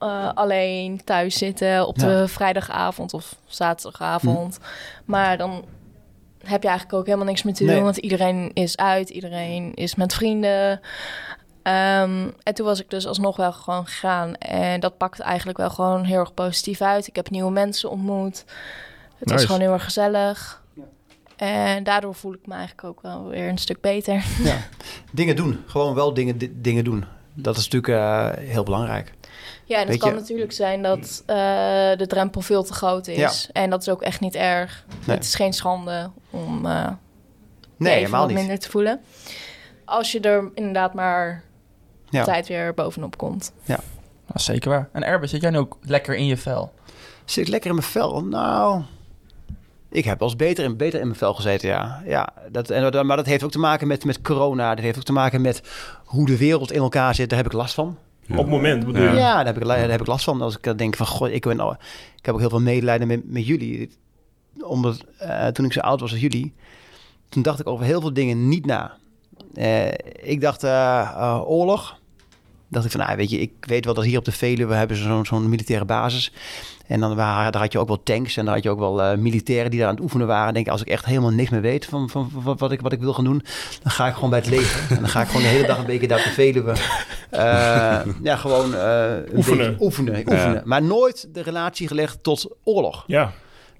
[0.00, 2.06] uh, alleen thuis zitten op ja.
[2.06, 4.56] de vrijdagavond of zaterdagavond.
[4.56, 4.62] Hm.
[5.04, 5.64] Maar dan
[6.44, 7.72] heb je eigenlijk ook helemaal niks meer te doen.
[7.72, 7.82] Nee.
[7.82, 10.80] Want iedereen is uit, iedereen is met vrienden.
[11.62, 14.34] Um, en toen was ik dus alsnog wel gewoon gegaan.
[14.34, 17.06] En dat pakt eigenlijk wel gewoon heel erg positief uit.
[17.06, 18.44] Ik heb nieuwe mensen ontmoet.
[19.18, 19.32] Het nice.
[19.32, 20.62] was gewoon heel erg gezellig.
[21.36, 24.24] En daardoor voel ik me eigenlijk ook wel weer een stuk beter.
[24.42, 24.56] Ja.
[25.12, 25.62] Dingen doen.
[25.66, 27.04] Gewoon wel dingen, dingen doen.
[27.34, 29.12] Dat is natuurlijk uh, heel belangrijk.
[29.64, 30.16] Ja, en het kan je?
[30.16, 31.36] natuurlijk zijn dat uh,
[31.96, 33.16] de drempel veel te groot is.
[33.16, 33.52] Ja.
[33.52, 34.84] En dat is ook echt niet erg.
[35.06, 35.16] Nee.
[35.16, 36.88] Het is geen schande om uh,
[37.76, 39.00] nee, helemaal wat minder te voelen.
[39.84, 41.42] Als je er inderdaad maar
[42.10, 42.24] ja.
[42.24, 43.52] tijd weer bovenop komt.
[43.64, 43.80] Ja,
[44.26, 44.88] nou, zeker waar.
[44.92, 46.72] En Erbe, zit jij nu ook lekker in je vel?
[47.24, 48.24] Zit ik lekker in mijn vel?
[48.24, 48.82] Nou,
[49.90, 52.02] ik heb wel eens beter in, beter in mijn vel gezeten, ja.
[52.04, 54.74] ja dat, en, maar dat heeft ook te maken met, met corona.
[54.74, 55.62] Dat heeft ook te maken met
[56.04, 57.28] hoe de wereld in elkaar zit.
[57.28, 57.98] Daar heb ik last van.
[58.28, 58.34] Ja.
[58.36, 59.08] Op het moment bedoel je?
[59.08, 60.42] Ja, daar heb, ik, daar heb ik last van.
[60.42, 61.74] Als ik denk van, goh, ik, ben, nou,
[62.16, 63.90] ik heb ook heel veel medelijden met, met jullie.
[64.60, 66.54] Omdat uh, toen ik zo oud was als jullie,
[67.28, 68.96] toen dacht ik over heel veel dingen niet na.
[69.54, 69.88] Uh,
[70.22, 70.70] ik dacht uh,
[71.16, 71.97] uh, oorlog.
[72.68, 74.96] Dacht ik van, nou, weet je, ik weet wel dat hier op de Veluwe hebben
[74.96, 76.32] ze zo'n zo'n militaire basis.
[76.86, 79.00] En dan waren, daar had je ook wel tanks en daar had je ook wel
[79.00, 80.54] uh, militairen die daar aan het oefenen waren.
[80.54, 82.92] Denk ik, als ik echt helemaal niks meer weet van, van, van, wat, ik, wat
[82.92, 83.42] ik wil gaan doen,
[83.82, 84.80] dan ga ik gewoon bij het leger.
[84.96, 86.70] en dan ga ik gewoon de hele dag een beetje daar te Veluwe.
[86.70, 89.76] Uh, ja, gewoon uh, oefenen.
[89.80, 90.52] oefenen, oefenen.
[90.52, 90.62] Ja.
[90.64, 93.04] Maar nooit de relatie gelegd tot oorlog.
[93.06, 93.32] Ja.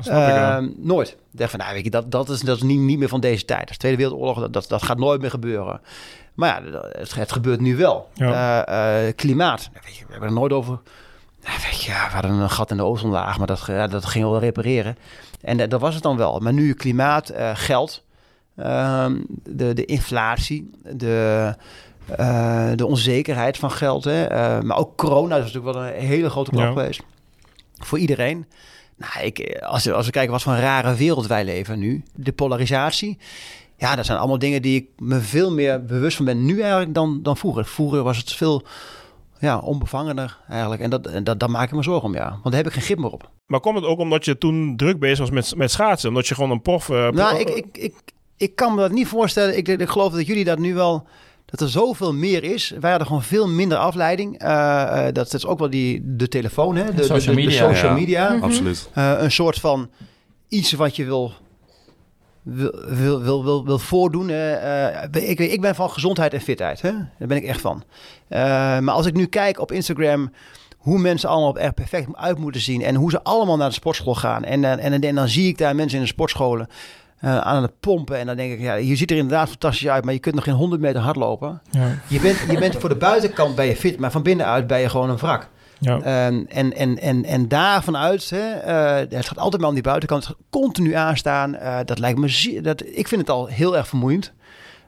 [0.07, 1.17] Uh, nooit.
[1.37, 3.45] Ik van, nou, weet je, dat, dat is, dat is niet, niet meer van deze
[3.45, 3.69] tijd.
[3.69, 5.81] De Tweede Wereldoorlog, dat, dat, dat gaat nooit meer gebeuren.
[6.39, 8.11] Maar ja, het, het gebeurt nu wel.
[8.15, 8.69] Ja.
[9.07, 10.79] Uh, klimaat, weet je, we hebben er nooit over
[11.41, 14.39] weet je, we hadden een gat in de ozonlaag, maar dat, ja, dat ging wel
[14.39, 14.99] repareren.
[15.41, 16.39] En uh, dat was het dan wel.
[16.39, 18.05] Maar nu klimaat, geld.
[18.57, 21.55] Ehm, de, de inflatie, de,
[22.17, 24.05] eh, de onzekerheid van geld.
[24.05, 24.25] Hè?
[24.25, 27.03] Eh, maar ook corona is natuurlijk wel een hele grote klap geweest.
[27.79, 28.47] Voor iedereen.
[28.97, 32.03] Nou, ik, als, als we kijken wat voor een rare wereld wij leven nu.
[32.15, 33.19] De polarisatie.
[33.79, 36.95] Ja, dat zijn allemaal dingen die ik me veel meer bewust van ben nu eigenlijk
[36.95, 37.65] dan, dan vroeger.
[37.65, 38.63] Vroeger was het veel
[39.39, 40.81] ja, onbevangener eigenlijk.
[40.81, 42.29] En dat, en dat, daar maak ik me zorgen om, ja.
[42.29, 43.31] Want daar heb ik geen grip meer op.
[43.47, 46.09] Maar komt het ook omdat je toen druk bezig was met, met schaatsen?
[46.09, 46.89] Omdat je gewoon een prof...
[46.89, 47.95] Uh, nou, ik, ik, ik,
[48.37, 49.57] ik kan me dat niet voorstellen.
[49.57, 51.07] Ik, ik geloof dat jullie dat nu wel
[51.51, 52.75] dat er zoveel meer is.
[52.81, 54.43] Wij hadden gewoon veel minder afleiding.
[54.43, 56.95] Uh, dat is ook wel die, de telefoon, hè?
[56.95, 57.73] De, social de, media.
[57.73, 58.33] social media.
[58.33, 58.43] Mhm.
[58.43, 58.89] Absoluut.
[58.99, 59.91] Uh, een soort van
[60.49, 61.33] iets wat je wil,
[62.55, 64.31] wil, wil, wil, wil, voordoen.
[65.11, 66.83] ik, ik ben van gezondheid en fitheid.
[66.83, 66.93] Hè?
[66.93, 67.83] Daar ben ik echt van.
[68.29, 70.31] maar als ik nu kijk op Instagram
[70.79, 72.83] hoe mensen allemaal er perfect uit moeten zien.
[72.83, 74.45] En hoe ze allemaal naar de sportschool gaan.
[74.45, 76.69] En, en, en, en dan zie ik daar mensen in de sportscholen
[77.25, 78.19] uh, aan het pompen.
[78.19, 80.45] En dan denk ik, ja, je ziet er inderdaad fantastisch uit, maar je kunt nog
[80.45, 81.63] geen 100 meter hardlopen.
[81.71, 81.99] Ja.
[82.07, 84.89] Je, bent, je bent voor de buitenkant ben je fit, maar van binnenuit ben je
[84.89, 85.49] gewoon een wrak.
[85.81, 86.27] Ja.
[86.27, 88.67] Um, en, en, en, en daar vanuit, hè,
[89.03, 91.55] uh, het gaat altijd maar om die buitenkant, het gaat continu aanstaan.
[91.55, 94.33] Uh, dat lijkt me, dat, ik vind het al heel erg vermoeiend.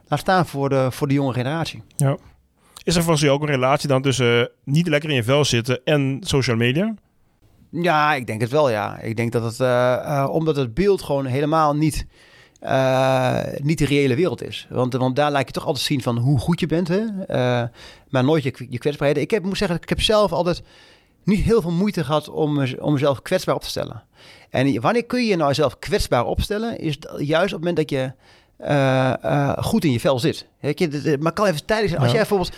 [0.07, 1.83] Laat staan voor de, voor de jonge generatie.
[1.95, 2.17] Ja.
[2.83, 5.81] Is er volgens jou ook een relatie dan tussen niet lekker in je vel zitten
[5.83, 6.93] en social media?
[7.69, 8.99] Ja, ik denk het wel, ja.
[8.99, 12.05] Ik denk dat het, uh, omdat het beeld gewoon helemaal niet,
[12.63, 14.67] uh, niet de reële wereld is.
[14.69, 17.03] Want, want daar lijkt je toch altijd zien van hoe goed je bent, hè?
[18.09, 19.23] maar nooit je, je kwetsbaarheden.
[19.23, 20.61] Ik heb, moet zeggen, ik heb zelf altijd
[21.23, 24.03] niet heel veel moeite gehad om, om mezelf kwetsbaar op te stellen.
[24.49, 26.79] En wanneer kun je je nou zelf kwetsbaar opstellen?
[26.79, 28.11] Is juist op het moment dat je
[29.63, 30.47] goed in je vel zit.
[30.59, 32.51] Je, maar kan even tijdens, als jij bijvoorbeeld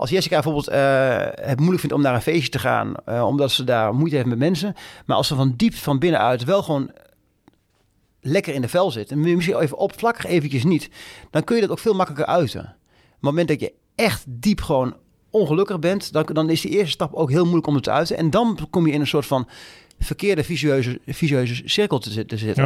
[0.00, 3.50] als Jessica bijvoorbeeld uh, het moeilijk vindt om naar een feestje te gaan, uh, omdat
[3.50, 4.74] ze daar moeite heeft met mensen.
[5.06, 6.90] Maar als ze van diep van binnenuit wel gewoon
[8.20, 10.90] lekker in de vel zit, en misschien even oppervlakkig eventjes niet,
[11.30, 12.60] dan kun je dat ook veel makkelijker uiten.
[12.60, 12.66] Op
[13.10, 14.96] het moment dat je echt diep gewoon
[15.30, 18.16] ongelukkig bent, dan, dan is die eerste stap ook heel moeilijk om het te uiten.
[18.16, 19.48] En dan kom je in een soort van
[19.98, 22.64] verkeerde visueuze, visueuze cirkel te, te zitten.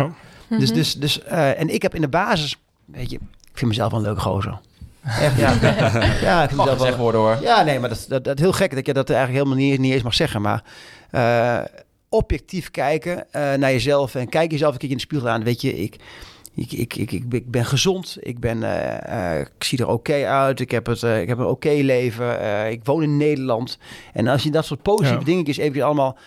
[0.49, 0.59] Ja.
[0.59, 3.91] Dus, dus, dus uh, en ik heb in de basis, weet je, ik vind mezelf
[3.91, 4.61] wel een leuke gozer.
[5.05, 5.53] Echt, ja.
[6.29, 6.97] ja, ik vind mag wel...
[6.97, 7.39] worden hoor.
[7.41, 9.93] Ja, nee, maar dat, dat, dat heel gek dat je dat eigenlijk helemaal niet, niet
[9.93, 10.43] eens mag zeggen.
[10.43, 10.65] Maar
[11.13, 11.61] uh,
[12.15, 15.45] objectief kijken uh, naar jezelf en kijk jezelf een keer in de spiegel aan.
[15.45, 15.97] Weet je, ik,
[16.55, 20.25] ik, ik, ik, ik, ik ben gezond, ik, ben, uh, ik zie er oké okay
[20.25, 23.79] uit, ik heb, het, ik heb een oké okay leven, ik woon in Nederland.
[24.13, 25.25] En als je dat soort positieve ja.
[25.25, 26.19] dingetjes even allemaal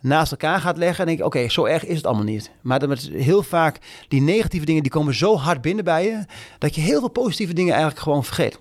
[0.00, 2.50] naast elkaar gaat leggen, en denk ik, oké, zo erg is het allemaal niet.
[2.62, 6.24] Maar dan met heel vaak die negatieve dingen, die komen zo hard binnen bij je,
[6.58, 8.58] dat je heel veel positieve dingen eigenlijk gewoon vergeet.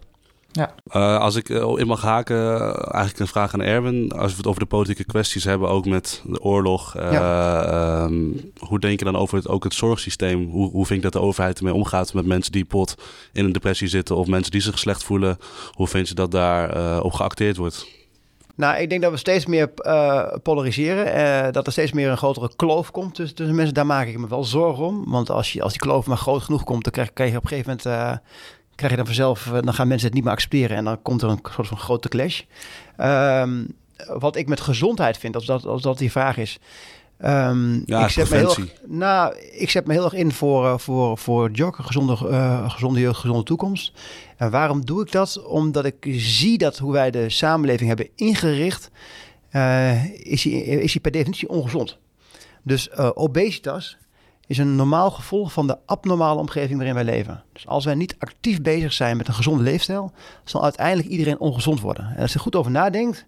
[0.56, 0.74] Ja.
[0.96, 4.12] Uh, als ik in mag haken, eigenlijk een vraag aan Erwin.
[4.12, 6.98] Als we het over de politieke kwesties hebben, ook met de oorlog.
[6.98, 8.04] Uh, ja.
[8.04, 10.50] um, hoe denk je dan over het, ook het zorgsysteem?
[10.50, 12.96] Hoe, hoe vind je dat de overheid ermee omgaat met mensen die pot
[13.34, 15.38] in een depressie zitten of mensen die zich slecht voelen?
[15.72, 17.88] Hoe vind je dat daar uh, op geacteerd wordt?
[18.56, 21.18] Nou, ik denk dat we steeds meer uh, polariseren.
[21.18, 23.74] Uh, dat er steeds meer een grotere kloof komt tussen, tussen, mensen.
[23.74, 25.04] Daar maak ik me wel zorgen om.
[25.08, 27.44] Want als, je, als die kloof maar groot genoeg komt, dan krijg, krijg je op
[27.44, 28.22] een gegeven moment...
[28.76, 30.78] Krijg je dan vanzelf, dan gaan mensen het niet meer accepteren.
[30.78, 32.42] En dan komt er een soort van grote clash.
[33.00, 33.68] Um,
[34.08, 36.60] wat ik met gezondheid vind, als dat, als dat die vraag is...
[37.26, 40.66] Um, ja, ik zet me heel erg, nou, ik zet me heel erg in voor,
[40.66, 43.92] uh, voor, voor joggen, gezonde, uh, gezonde jeugd, gezonde toekomst.
[44.38, 45.44] En waarom doe ik dat?
[45.46, 48.90] Omdat ik zie dat hoe wij de samenleving hebben ingericht,
[49.52, 51.98] uh, is, die, is die per definitie ongezond.
[52.64, 53.98] Dus obesitas
[54.48, 57.44] is een normaal gevolg van de abnormale omgeving waarin wij leven.
[57.54, 60.12] Dus als wij niet actief bezig zijn met een gezonde leefstijl,
[60.44, 62.14] zal uiteindelijk iedereen ongezond worden.
[62.16, 63.26] En als je goed over nadenkt,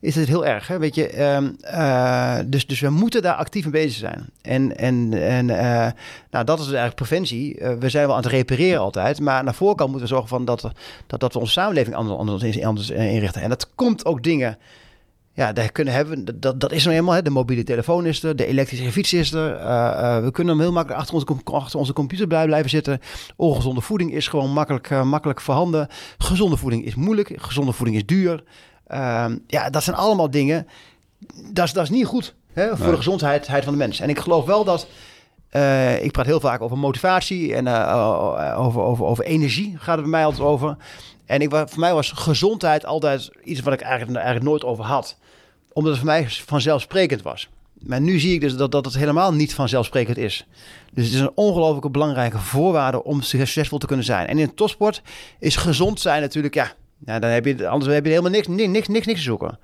[0.00, 0.66] is het heel erg.
[0.66, 0.78] Hè?
[0.78, 4.26] Weet je, um, uh, dus, dus we moeten daar actief mee bezig zijn.
[4.42, 5.86] En, en, en uh,
[6.30, 7.58] nou, dat is eigenlijk preventie.
[7.58, 10.44] Uh, we zijn wel aan het repareren altijd, maar naar voorkant moeten we zorgen van
[10.44, 10.70] dat,
[11.06, 13.42] dat, dat we onze samenleving anders, anders inrichten.
[13.42, 14.58] En dat komt ook dingen.
[15.40, 16.40] Ja, daar kunnen hebben.
[16.40, 17.14] Dat, dat is nou helemaal.
[17.14, 17.22] Hè.
[17.22, 19.52] De mobiele telefoon is er, de elektrische fiets is er.
[20.22, 23.00] we kunnen hem heel makkelijk achter onze, achter onze computer blijven zitten.
[23.36, 25.88] Ongezonde voeding is gewoon makkelijk, makkelijk voorhanden.
[26.18, 27.32] Gezonde voeding is moeilijk.
[27.36, 28.42] Gezonde voeding is duur.
[28.88, 30.66] Um, ja, dat zijn allemaal dingen.
[31.52, 32.90] Dat is, dat is niet goed hè, voor nee.
[32.90, 34.00] de gezondheid van de mens.
[34.00, 34.86] En ik geloof wel dat.
[35.52, 40.00] Uh, ik praat heel vaak over motivatie en uh, over, over, over energie gaat het
[40.00, 40.76] bij mij altijd over.
[41.26, 45.18] En ik, voor mij was gezondheid altijd iets wat ik eigenlijk, eigenlijk nooit over had.
[45.72, 47.48] Omdat het voor mij vanzelfsprekend was.
[47.80, 50.46] Maar nu zie ik dus dat, dat het helemaal niet vanzelfsprekend is.
[50.92, 54.26] Dus het is een ongelooflijke belangrijke voorwaarde om succesvol te kunnen zijn.
[54.26, 55.02] En in topsport
[55.38, 56.72] is gezond zijn natuurlijk, ja,
[57.06, 59.58] Ja, dan heb je, anders heb je helemaal niks, niks, niks, niks, te zoeken.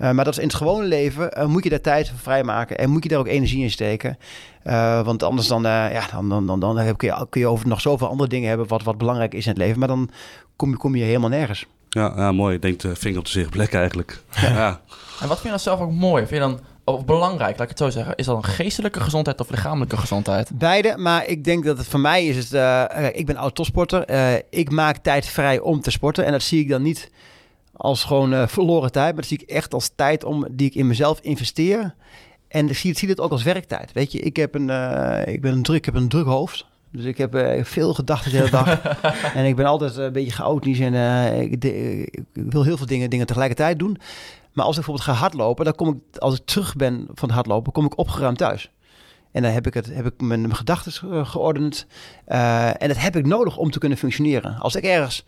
[0.00, 2.78] Uh, maar dat is in het gewone leven, uh, moet je daar tijd voor vrijmaken
[2.78, 4.18] en moet je daar ook energie in steken.
[4.64, 7.80] Uh, want anders dan, ja, dan, dan, dan, dan kun, je, kun je over nog
[7.80, 9.78] zoveel andere dingen hebben wat, wat belangrijk is in het leven.
[9.78, 10.10] Maar dan
[10.56, 11.66] kom je, kom je helemaal nergens.
[11.98, 12.54] Ja, ja mooi.
[12.54, 14.22] Ik denk de vinger op de zere plek eigenlijk.
[14.40, 14.80] Ja.
[15.20, 16.26] En wat vind je dan zelf ook mooi?
[16.26, 18.16] Vind je dan of belangrijk, laat ik het zo zeggen.
[18.16, 20.50] Is dat een geestelijke gezondheid of lichamelijke gezondheid?
[20.54, 22.52] Beide, maar ik denk dat het voor mij is het...
[22.52, 24.10] Uh, ik ben oud topsporter.
[24.10, 26.24] Uh, ik maak tijd vrij om te sporten.
[26.24, 27.10] En dat zie ik dan niet
[27.72, 29.06] als gewoon uh, verloren tijd.
[29.06, 31.94] Maar dat zie ik echt als tijd om, die ik in mezelf investeer.
[32.48, 33.92] En ik zie, zie het ook als werktijd.
[33.92, 34.70] Weet je, ik, heb een,
[35.28, 36.66] ik ben een druk, ik heb een druk hoofd.
[36.92, 38.80] Dus ik heb veel gedachten de hele dag.
[39.38, 40.94] en ik ben altijd een beetje chaotisch en
[41.40, 43.98] ik, ik, wil heel veel dingen, dingen tegelijkertijd doen.
[44.52, 47.36] Maar als ik bijvoorbeeld ga hardlopen, dan kom ik, als ik terug ben van het
[47.36, 48.70] hardlopen, kom ik opgeruimd thuis.
[49.32, 51.86] En dan heb ik, het, heb ik mijn, mijn gedachten geordend.
[52.28, 54.58] Uh, en dat heb ik nodig om te kunnen functioneren.
[54.58, 55.24] Als ik ergens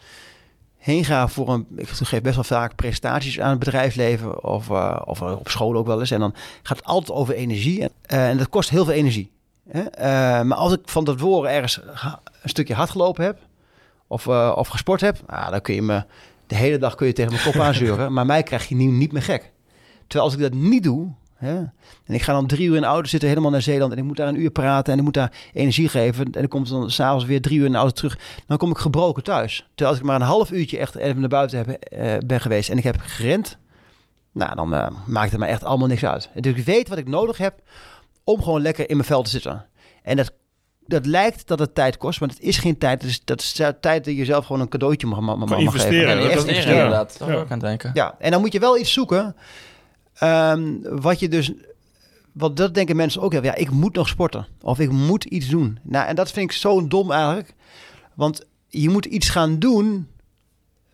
[0.76, 1.66] heen ga voor een...
[1.76, 4.44] Ik geef best wel vaak presentaties aan het bedrijfsleven.
[4.44, 4.70] Of,
[5.04, 6.10] of op school ook wel eens.
[6.10, 7.82] En dan gaat het altijd over energie.
[7.82, 9.30] En, en dat kost heel veel energie.
[9.70, 10.44] Hè?
[10.44, 11.80] maar als ik van tevoren ergens
[12.42, 13.38] een stukje hard gelopen heb...
[14.06, 15.18] Of, of gesport heb...
[15.26, 16.04] Nou, dan kun je me
[16.50, 19.12] de hele dag kun je tegen mijn kop aanzeuren, maar mij krijg je niet, niet
[19.12, 19.52] meer gek.
[20.06, 21.56] Terwijl als ik dat niet doe, hè,
[22.04, 24.04] en ik ga dan drie uur in de auto zitten, helemaal naar Zeeland, en ik
[24.04, 26.90] moet daar een uur praten en ik moet daar energie geven, en dan komt dan
[26.90, 29.56] s'avonds weer drie uur in de auto terug, dan kom ik gebroken thuis.
[29.68, 32.70] Terwijl als ik maar een half uurtje echt even naar buiten heb, uh, ben geweest
[32.70, 33.58] en ik heb gerend,
[34.32, 36.28] nou, dan maakt het me echt allemaal niks uit.
[36.34, 37.54] Dus ik weet wat ik nodig heb
[38.24, 39.66] om gewoon lekker in mijn vel te zitten.
[40.02, 40.32] En dat
[40.90, 43.00] dat lijkt dat het tijd kost, maar het is geen tijd.
[43.00, 46.16] Dus dat is tijd dat je zelf gewoon een cadeautje mag, mag, mag investeren.
[46.16, 46.22] geven.
[46.22, 47.18] Ja, investeren, inderdaad.
[47.18, 47.44] Dat ja.
[47.48, 47.90] aan denken.
[47.94, 49.36] Ja, en dan moet je wel iets zoeken.
[50.22, 51.52] Um, wat je dus...
[52.32, 53.42] Wat dat denken mensen ook heel.
[53.42, 54.46] Ja, ik moet nog sporten.
[54.60, 55.78] Of ik moet iets doen.
[55.82, 57.54] Nou, en dat vind ik zo dom eigenlijk.
[58.14, 60.08] Want je moet iets gaan doen...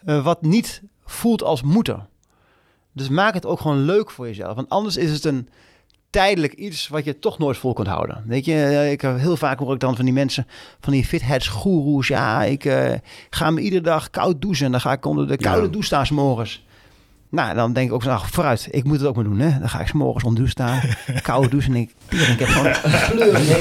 [0.06, 2.08] Uh, wat niet voelt als moeten.
[2.92, 4.54] Dus maak het ook gewoon leuk voor jezelf.
[4.54, 5.48] Want anders is het een
[6.10, 8.22] tijdelijk iets wat je toch nooit vol kunt houden.
[8.26, 10.46] Weet je, eh, ik heb heel vaak hoor ik dan van die mensen,
[10.80, 12.08] van die fitheidsgoeroes.
[12.08, 12.92] Ja, ik uh,
[13.30, 14.70] ga me iedere dag koud douchen.
[14.70, 15.72] Dan ga ik onder de koude ja.
[15.72, 16.64] douche staan morgens.
[17.28, 19.38] Nou, dan denk ik ook zo, ach, vooruit, ik moet het ook maar doen.
[19.38, 19.58] Hè?
[19.58, 20.80] Dan ga ik s morgens onder douche staan,
[21.22, 21.74] koude douchen.
[21.74, 22.72] En ik, ik heb gewoon
[23.10, 23.56] kleuren uh,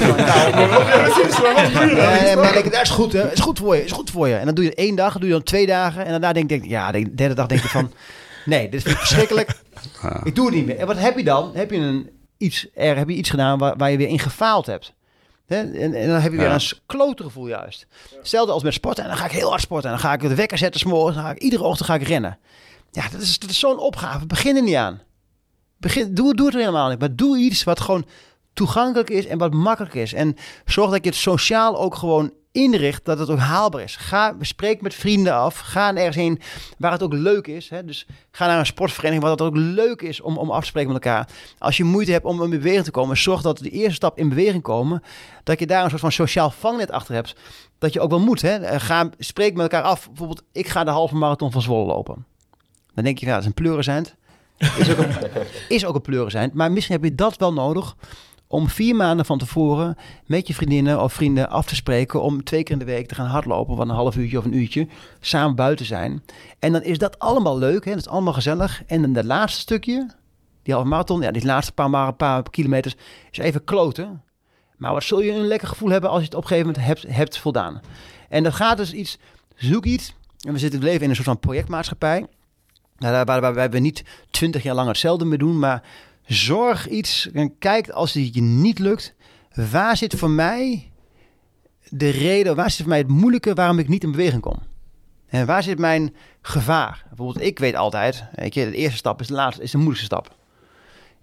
[2.34, 3.32] Maar denk, dat is goed, hè?
[3.32, 4.34] is goed voor je, is goed voor je.
[4.34, 6.04] En dan doe je het één dag, dan doe je dan twee dagen.
[6.04, 7.92] En daarna denk ik, ja, de derde dag denk je van,
[8.44, 9.62] nee, dit is verschrikkelijk.
[10.24, 10.76] Ik doe het niet meer.
[10.76, 11.50] En wat heb je dan?
[11.54, 14.66] Heb je een iets, er heb je iets gedaan waar, waar je weer in gefaald
[14.66, 14.94] hebt.
[15.46, 17.86] En, en, dan heb je weer een klote gevoel juist.
[18.16, 19.02] Hetzelfde als met sporten.
[19.02, 19.90] En dan ga ik heel hard sporten.
[19.90, 21.16] En dan ga ik de wekker zetten s'morgens.
[21.16, 22.38] Dan ga ik iedere ochtend ga ik rennen.
[22.90, 24.26] Ja, dat is, dat is zo'n opgave.
[24.26, 25.02] Begin er niet aan.
[25.78, 26.98] Begin, doe, doe het helemaal niet.
[26.98, 28.06] Maar doe iets wat gewoon
[28.52, 30.12] toegankelijk is en wat makkelijk is.
[30.12, 33.96] En zorg dat je het sociaal ook gewoon inricht dat het ook haalbaar is.
[33.96, 35.58] Ga, spreek met vrienden af.
[35.58, 36.40] Ga ergens heen
[36.78, 37.68] waar het ook leuk is.
[37.68, 37.84] Hè?
[37.84, 40.92] Dus ga naar een sportvereniging waar het ook leuk is om, om af te spreken
[40.92, 41.28] met elkaar.
[41.58, 44.28] Als je moeite hebt om in beweging te komen, zorg dat de eerste stap in
[44.28, 45.02] beweging komen,
[45.42, 47.36] dat je daar een soort van sociaal vangnet achter hebt.
[47.78, 48.42] Dat je ook wel moet.
[48.42, 48.56] Hè?
[48.56, 50.06] Eh, ga, spreek met elkaar af.
[50.06, 52.26] Bijvoorbeeld, ik ga de halve marathon van Zwolle lopen.
[52.94, 54.14] Dan denk je, ja, dat is een pleurisend.
[54.58, 55.14] Is ook een,
[55.68, 56.50] is ook een.
[56.54, 57.96] Maar misschien heb je dat wel nodig
[58.48, 62.62] om vier maanden van tevoren met je vriendinnen of vrienden af te spreken om twee
[62.62, 64.88] keer in de week te gaan hardlopen van een half uurtje of een uurtje,
[65.20, 66.22] samen buiten zijn.
[66.58, 67.90] En dan is dat allemaal leuk, hè?
[67.90, 68.82] dat is allemaal gezellig.
[68.86, 70.10] En dan dat laatste stukje,
[70.62, 72.96] die halve marathon, ja, die laatste paar, maar, paar kilometers,
[73.30, 74.22] is even kloten.
[74.76, 76.86] Maar wat zul je een lekker gevoel hebben als je het op een gegeven moment
[76.86, 77.80] hebt, hebt voldaan.
[78.28, 79.18] En dat gaat dus iets,
[79.54, 80.14] zoek iets.
[80.46, 82.26] En we zitten leven in een soort van projectmaatschappij.
[82.98, 85.82] Nou, waarbij we niet twintig jaar lang hetzelfde meer doen, maar
[86.26, 89.14] Zorg iets en kijk als het je niet lukt.
[89.54, 90.90] Waar zit voor mij
[91.88, 94.58] de reden, waar zit voor mij het moeilijke waarom ik niet in beweging kom?
[95.26, 97.04] En waar zit mijn gevaar?
[97.08, 100.14] Bijvoorbeeld, ik weet altijd, weet je, de eerste stap is de laatste, is de moeilijkste
[100.14, 100.34] stap.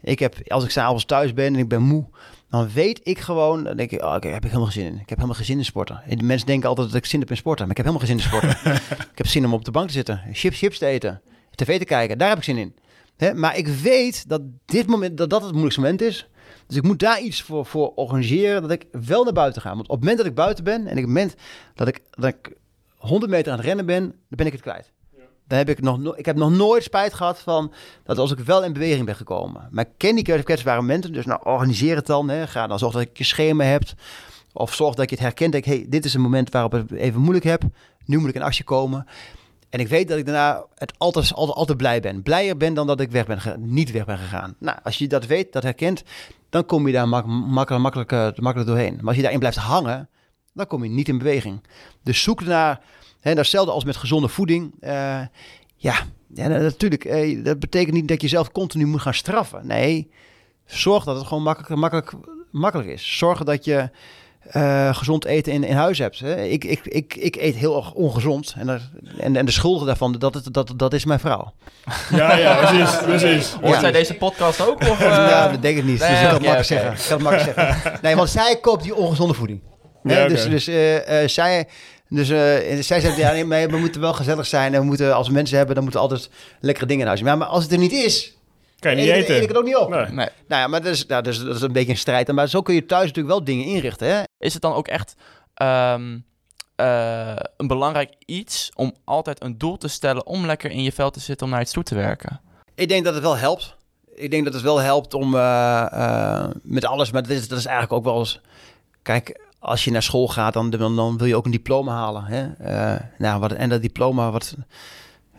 [0.01, 2.05] Ik heb, als ik s'avonds thuis ben en ik ben moe,
[2.49, 4.93] dan weet ik gewoon, dan denk ik, oh, heb ik helemaal geen zin in.
[4.93, 6.01] Ik heb helemaal geen zin in sporten.
[6.07, 8.07] En de mensen denken altijd dat ik zin heb in sporten, maar ik heb helemaal
[8.07, 8.71] geen zin in sporten.
[9.11, 11.21] ik heb zin om op de bank te zitten, chips, chips te eten,
[11.55, 12.75] tv te kijken, daar heb ik zin in.
[13.23, 16.27] Hè, maar ik weet dat dit moment, dat dat het moeilijkste moment is.
[16.67, 19.69] Dus ik moet daar iets voor, voor organiseren, dat ik wel naar buiten ga.
[19.69, 21.35] Want op het moment dat ik buiten ben en op het moment
[21.75, 22.55] dat ik, dat ik
[22.97, 24.91] 100 meter aan het rennen ben, dan ben ik het kwijt.
[25.47, 28.63] Dan heb ik, nog ik heb nog nooit spijt gehad van dat als ik wel
[28.63, 29.67] in beweging ben gekomen.
[29.71, 32.29] Maar ik ken die kwetsbare momenten, dus nou organiseer het dan.
[32.29, 32.47] Hè.
[32.47, 33.93] Ga dan zorg dat ik je schema hebt.
[34.53, 35.51] Of zorg dat je het herkent.
[35.51, 37.63] Dat ik, hey, dit is een moment waarop ik het even moeilijk heb.
[38.05, 39.07] Nu moet ik in actie komen.
[39.73, 42.23] En ik weet dat ik daarna het altijd, altijd, altijd blij ben.
[42.23, 44.55] Blijer ben dan dat ik weg ben niet weg ben gegaan.
[44.59, 46.03] Nou, als je dat weet, dat herkent,
[46.49, 48.95] dan kom je daar mak makkelijk, makkelijk, makkelijk doorheen.
[48.95, 50.09] Maar als je daarin blijft hangen,
[50.53, 51.63] dan kom je niet in beweging.
[52.03, 52.81] Dus zoek naar,
[53.19, 54.73] hè, hetzelfde als met gezonde voeding.
[54.81, 55.21] Uh,
[55.75, 55.95] Ja,
[56.33, 57.05] ja natuurlijk.
[57.05, 59.67] Eh, dat betekent niet dat je zelf continu moet gaan straffen.
[59.67, 60.11] Nee,
[60.65, 62.13] zorg dat het gewoon makkelijk, makkelijk,
[62.51, 63.17] makkelijk is.
[63.17, 63.89] Zorg dat je
[64.51, 66.19] uh, gezond eten in, in huis hebt.
[66.19, 66.43] Hè.
[66.43, 68.55] Ik, ik, ik, ik eet heel erg ongezond.
[68.57, 68.69] En,
[69.17, 71.53] en, en de schuldige daarvan, dat, dat, dat is mijn vrouw.
[72.09, 72.97] Ja, ja, precies.
[72.97, 73.55] precies.
[73.61, 74.81] Hoort zij deze podcast ook?
[74.81, 75.51] Of, uh...
[75.51, 75.99] dat denk ik niet.
[75.99, 76.91] Nee, dus ik kan het okay, zeggen.
[76.91, 77.91] Ik kan het makkelijk zeggen.
[78.01, 79.61] Nee, want zij koopt die ongezonde voeding.
[80.03, 81.67] Ja, Dus, dus uh, zij...
[82.09, 82.37] Dus uh,
[82.81, 84.73] zij zegt, ja, nee, we moeten wel gezellig zijn.
[84.73, 86.29] En we moeten, als we mensen hebben, dan moeten we altijd
[86.59, 87.21] lekkere dingen in huis.
[87.21, 88.37] Maar, maar als het er niet is,
[88.79, 89.41] kan je niet eten.
[89.41, 89.89] ik het ook niet op.
[89.89, 90.05] Nee.
[90.11, 92.31] Nou ja, maar dat is, nou, dat, is, dat is een beetje een strijd.
[92.31, 94.07] Maar zo kun je thuis natuurlijk wel dingen inrichten.
[94.07, 94.21] Hè?
[94.43, 95.15] Is het dan ook echt
[95.61, 96.25] um,
[96.77, 101.09] uh, een belangrijk iets om altijd een doel te stellen om lekker in je vel
[101.09, 102.41] te zitten om naar iets toe te werken?
[102.75, 103.75] Ik denk dat het wel helpt.
[104.15, 105.39] Ik denk dat het wel helpt om uh,
[105.93, 107.11] uh, met alles.
[107.11, 108.41] Maar dat is, dat is eigenlijk ook wel eens.
[109.01, 112.23] Kijk, als je naar school gaat, dan, dan, dan wil je ook een diploma halen.
[112.23, 112.47] Hè?
[113.17, 114.55] nou, wat, en dat diploma, wat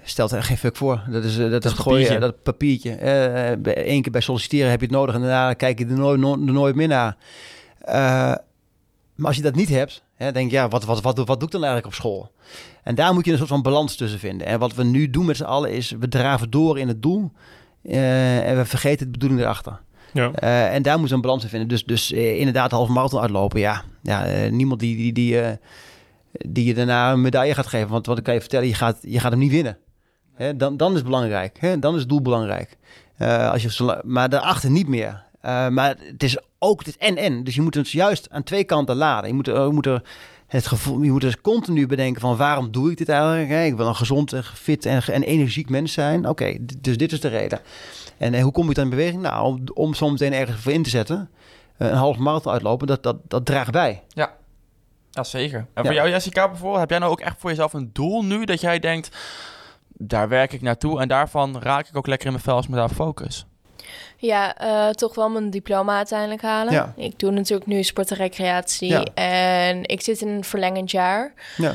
[0.02, 1.02] stelt er geen fuck voor.
[1.10, 3.06] Dat is, dat, dat is gooien, dat papiertje.
[3.88, 6.40] Eén keer bij solliciteren heb je het nodig en daarna kijk je er nooit, nooit,
[6.40, 7.16] nooit meer naar.
[9.14, 11.48] Maar als je dat niet hebt, hè, denk je, ja, wat, wat, wat, wat doe
[11.48, 12.32] ik dan eigenlijk op school?
[12.82, 14.46] En daar moet je een soort van balans tussen vinden.
[14.46, 17.32] En wat we nu doen met z'n allen is, we draven door in het doel
[17.82, 19.80] uh, en we vergeten de bedoeling erachter.
[20.12, 20.30] Ja.
[20.42, 21.68] Uh, en daar moet een balans in vinden.
[21.68, 23.82] Dus, dus uh, inderdaad half marathon uitlopen, ja.
[24.02, 25.58] ja niemand die, die, die,
[26.32, 27.88] die je daarna een medaille gaat geven.
[27.88, 29.78] Want wat ik kan je vertellen, je gaat, je gaat hem niet winnen.
[30.34, 31.56] Hè, dan, dan is het belangrijk.
[31.60, 31.78] Hè?
[31.78, 32.76] Dan is het doel belangrijk.
[33.18, 35.24] Als je, maar daarachter niet meer.
[35.70, 37.44] Maar het is ook het en-en.
[37.44, 39.28] Dus je moet het juist aan twee kanten laden.
[39.28, 40.02] Je moet, je moet er
[40.46, 43.66] het gevoel, je moet dus continu bedenken van waarom doe ik dit eigenlijk?
[43.66, 46.28] Ik wil een gezond, en fit en, en energiek mens zijn.
[46.28, 47.60] Oké, dus dit is de reden.
[48.16, 49.22] En, en hoe kom je dan in beweging?
[49.22, 51.30] Nou, om, om zo meteen ergens voor in te zetten.
[51.78, 54.02] Uh, een half marathon uitlopen, dat, dat, dat draagt bij.
[54.08, 54.32] Ja,
[55.10, 55.58] ja zeker.
[55.58, 55.82] En ja.
[55.82, 58.60] voor jou, Jessica, bijvoorbeeld, heb jij nou ook echt voor jezelf een doel nu dat
[58.60, 59.16] jij denkt
[59.96, 62.76] daar werk ik naartoe en daarvan raak ik ook lekker in mijn vel als me
[62.76, 63.46] daar focus.
[64.24, 66.72] Ja, uh, toch wel mijn diploma uiteindelijk halen.
[66.72, 66.92] Ja.
[66.96, 69.04] Ik doe natuurlijk nu sport en recreatie ja.
[69.14, 71.32] en ik zit in een verlengend jaar.
[71.56, 71.74] Ja.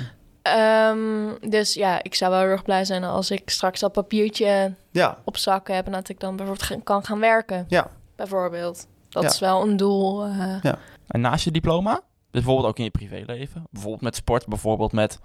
[0.89, 4.73] Um, dus ja, ik zou wel heel erg blij zijn als ik straks dat papiertje
[4.91, 5.17] ja.
[5.23, 7.65] op zak heb en dat ik dan bijvoorbeeld kan gaan werken.
[7.67, 7.91] Ja.
[8.15, 8.87] Bijvoorbeeld.
[9.09, 10.27] Dat is wel een doel.
[10.27, 10.61] Uh...
[10.61, 10.77] Ja.
[11.07, 15.19] En naast je diploma, bijvoorbeeld ook in je privéleven, bijvoorbeeld met sport, bijvoorbeeld met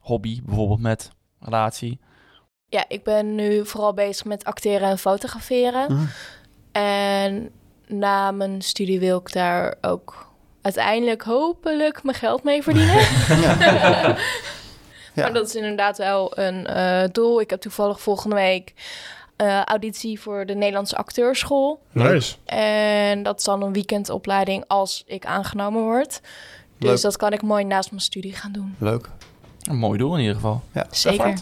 [0.00, 1.10] hobby, bijvoorbeeld met
[1.40, 2.00] relatie.
[2.68, 5.92] Ja, ik ben nu vooral bezig met acteren en fotograferen.
[5.92, 6.04] Mhm.
[6.82, 7.50] En
[7.86, 10.26] na mijn studie wil ik daar ook
[10.62, 12.94] uiteindelijk hopelijk mijn geld mee verdienen.
[13.28, 14.16] ja.
[15.14, 17.40] Maar dat is inderdaad wel een uh, doel.
[17.40, 18.74] Ik heb toevallig volgende week
[19.36, 21.82] uh, auditie voor de Nederlandse acteurschool.
[21.92, 22.36] Nice.
[22.44, 26.20] En dat is dan een weekendopleiding als ik aangenomen word.
[26.78, 28.74] Dus dat kan ik mooi naast mijn studie gaan doen.
[28.78, 29.08] Leuk.
[29.62, 30.62] Een mooi doel in ieder geval.
[30.72, 30.86] Ja.
[30.90, 31.34] Zeker.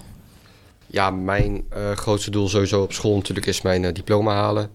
[0.87, 4.71] Ja, mijn uh, grootste doel sowieso op school natuurlijk is mijn uh, diploma halen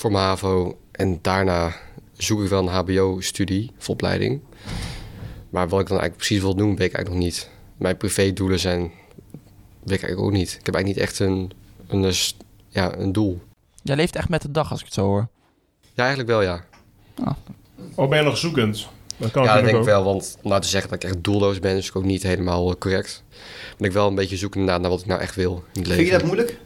[0.00, 0.78] voor mijn HAVO.
[0.90, 1.72] En daarna
[2.16, 4.40] zoek ik wel een HBO-studie of opleiding.
[5.50, 7.50] Maar wat ik dan eigenlijk precies wil doen, weet ik eigenlijk nog niet.
[7.76, 10.56] Mijn privé-doelen zijn, weet ik eigenlijk ook niet.
[10.60, 11.50] Ik heb eigenlijk niet echt een,
[11.86, 12.14] een, een,
[12.68, 13.40] ja, een doel.
[13.82, 15.28] Jij leeft echt met de dag, als ik het zo hoor.
[15.80, 16.64] Ja, eigenlijk wel, ja.
[17.20, 17.30] Oh,
[17.94, 18.88] oh ben je nog zoekend?
[19.16, 20.04] Dat kan ja, dat denk ik wel.
[20.04, 23.24] Want om nou te zeggen dat ik echt doelloos ben, is ook niet helemaal correct
[23.80, 25.86] ben ik wel een beetje zoeken naar, naar wat ik nou echt wil in het
[25.86, 25.94] leven.
[25.94, 26.58] Vind je dat moeilijk?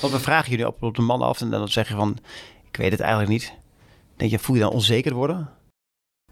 [0.00, 2.18] Want we vragen jullie op, op de man af en dan zeg je van,
[2.70, 3.52] ik weet het eigenlijk niet.
[4.16, 5.50] Denk je, voel je dan onzeker worden?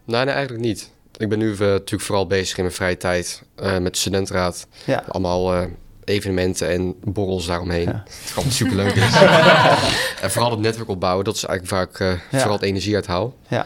[0.05, 0.91] Nee, nee, eigenlijk niet.
[1.17, 4.67] Ik ben nu uh, natuurlijk vooral bezig in mijn vrije tijd uh, met de studentenraad.
[4.85, 5.03] Ja.
[5.07, 5.65] Allemaal uh,
[6.03, 7.87] evenementen en borrels daaromheen.
[7.87, 8.03] Ja.
[8.05, 9.15] Het gewoon superleuk is.
[10.21, 12.37] en vooral het netwerk opbouwen, dat is eigenlijk vaak ja.
[12.37, 13.35] vooral het energie uithaal.
[13.47, 13.65] Ja.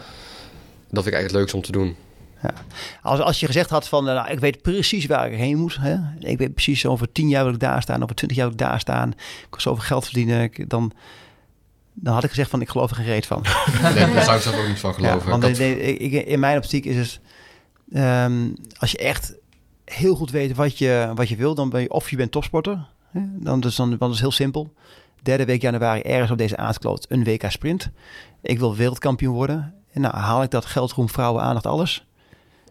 [0.90, 1.96] Dat vind ik eigenlijk het leukste om te doen.
[2.42, 2.52] Ja.
[3.02, 5.76] Als, als je gezegd had van, nou, ik weet precies waar ik heen moet.
[5.80, 5.96] Hè?
[6.18, 8.62] Ik weet precies over tien jaar wil ik daar staan, over twintig jaar wil ik
[8.66, 9.10] daar staan.
[9.10, 10.50] Ik kan zoveel geld verdienen.
[10.66, 10.92] Dan,
[11.92, 13.44] dan had ik gezegd van, ik geloof er geen reet van.
[13.82, 15.32] Nee, daar zou ik zelf ook niet van geloven.
[15.32, 15.58] Ja, want
[16.26, 17.20] in mijn optiek is het,
[17.92, 19.34] um, als je echt
[19.84, 22.86] heel goed weet wat je, wat je wil, dan ben je of je bent topsporter.
[23.10, 23.20] Hè?
[23.24, 24.72] Dan, dus dan, dan is het heel simpel.
[25.22, 27.90] Derde week januari ergens op deze aardkloot een WK sprint.
[28.42, 29.74] Ik wil wereldkampioen worden.
[29.92, 32.04] En nou haal ik dat geld, roem, vrouwen, aandacht, alles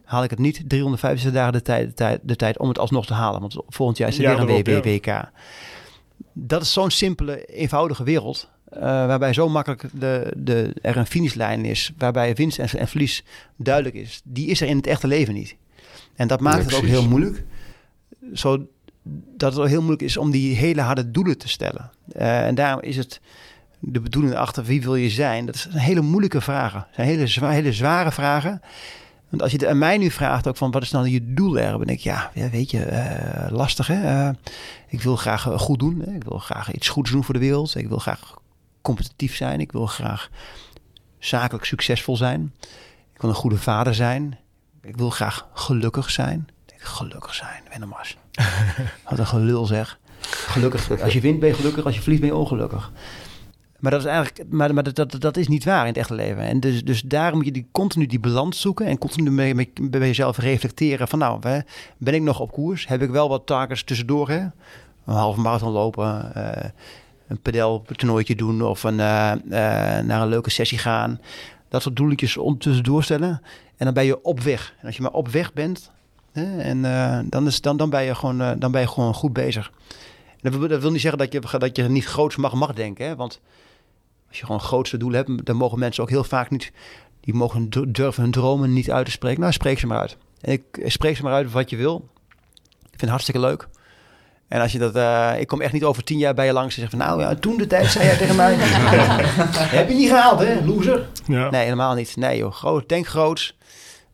[0.09, 3.05] haal ik het niet 350 dagen de tijd, de tijd, de tijd om het alsnog
[3.05, 3.41] te halen.
[3.41, 5.29] Want volgend jaar is er weer een WBWK.
[6.33, 8.49] Dat is zo'n simpele, eenvoudige wereld.
[8.73, 11.91] Uh, waarbij zo makkelijk de, de, er een finishlijn is.
[11.97, 13.23] Waarbij winst en, en, verlies
[13.55, 14.21] duidelijk is.
[14.23, 15.55] Die is er in het echte leven niet.
[16.15, 17.43] En dat maakt het ook heel moeilijk.
[18.33, 18.67] Zo
[19.37, 21.91] dat het ook heel moeilijk is om die hele harde doelen te stellen.
[22.15, 23.21] Uh, en daarom is het
[23.79, 25.45] de bedoeling achter wie wil je zijn.
[25.45, 26.79] Dat zijn hele moeilijke vragen.
[26.79, 28.61] Dat zijn hele, zwa hele zware vragen.
[29.29, 31.87] Want als je aan mij nu vraagt ook van wat is nou je doel ben
[31.87, 34.27] ik ja, weet je, uh, lastig hè.
[34.27, 34.35] Uh,
[34.87, 36.01] ik wil graag goed doen.
[36.05, 36.11] Hè?
[36.11, 37.75] Ik wil graag iets goeds doen voor de wereld.
[37.75, 38.33] Ik wil graag
[38.81, 39.59] competitief zijn.
[39.59, 40.29] Ik wil graag
[41.19, 42.53] zakelijk succesvol zijn.
[43.13, 44.37] Ik wil een goede vader zijn.
[44.81, 46.47] Ik wil graag gelukkig zijn.
[46.77, 48.17] Gelukkig zijn, Wennemars.
[49.09, 49.99] Wat een gelul zeg.
[50.21, 51.01] Gelukkig.
[51.01, 52.91] Als je wint ben je gelukkig, als je verliest ben je ongelukkig.
[53.79, 56.43] Maar dat is eigenlijk, maar, dat, dat, is niet waar in het echte leven.
[56.43, 60.37] En dus, dus daar moet je die, continu die balans zoeken en continu bij jezelf
[60.37, 61.39] reflecteren van nou,
[61.97, 62.87] ben ik nog op koers?
[62.87, 64.29] Heb ik wel wat targets tussendoor?
[64.29, 64.39] Hè?
[65.05, 66.69] Een halve marathon lopen, uh,
[67.27, 69.51] een pedel toernooitje doen of een, uh, uh,
[69.99, 71.19] naar een leuke sessie gaan.
[71.69, 73.41] Dat soort doeletjes tussendoor stellen.
[73.77, 74.73] En dan ben je op weg.
[74.79, 75.91] En als je maar op weg bent,
[76.31, 76.81] hè, en
[77.29, 79.71] dan, is, dan, dan, ben je gewoon, dan ben je gewoon goed bezig.
[80.41, 83.05] Dat wil, dat wil, niet zeggen dat je, dat je niet groots mag, mag denken.
[83.05, 83.15] Hè?
[83.15, 83.41] Want
[84.29, 86.71] als je gewoon grootste doel hebt, dan mogen mensen ook heel vaak niet,
[87.21, 89.39] die mogen durven hun dromen niet uit te spreken.
[89.39, 90.17] Nou, spreek ze maar uit.
[90.41, 92.09] En ik spreek ze maar uit wat je wil.
[92.81, 93.67] Ik vind het hartstikke leuk.
[94.47, 96.75] En als je dat, uh, ik kom echt niet over tien jaar bij je langs
[96.75, 98.53] en zeg van, nou ja, toen de tijd zei jij tegen mij,
[99.79, 101.07] heb je niet gehaald, hè, loser?
[101.25, 101.49] Ja.
[101.49, 102.15] Nee, helemaal niet.
[102.15, 103.57] Nee joh, groot, denk groots.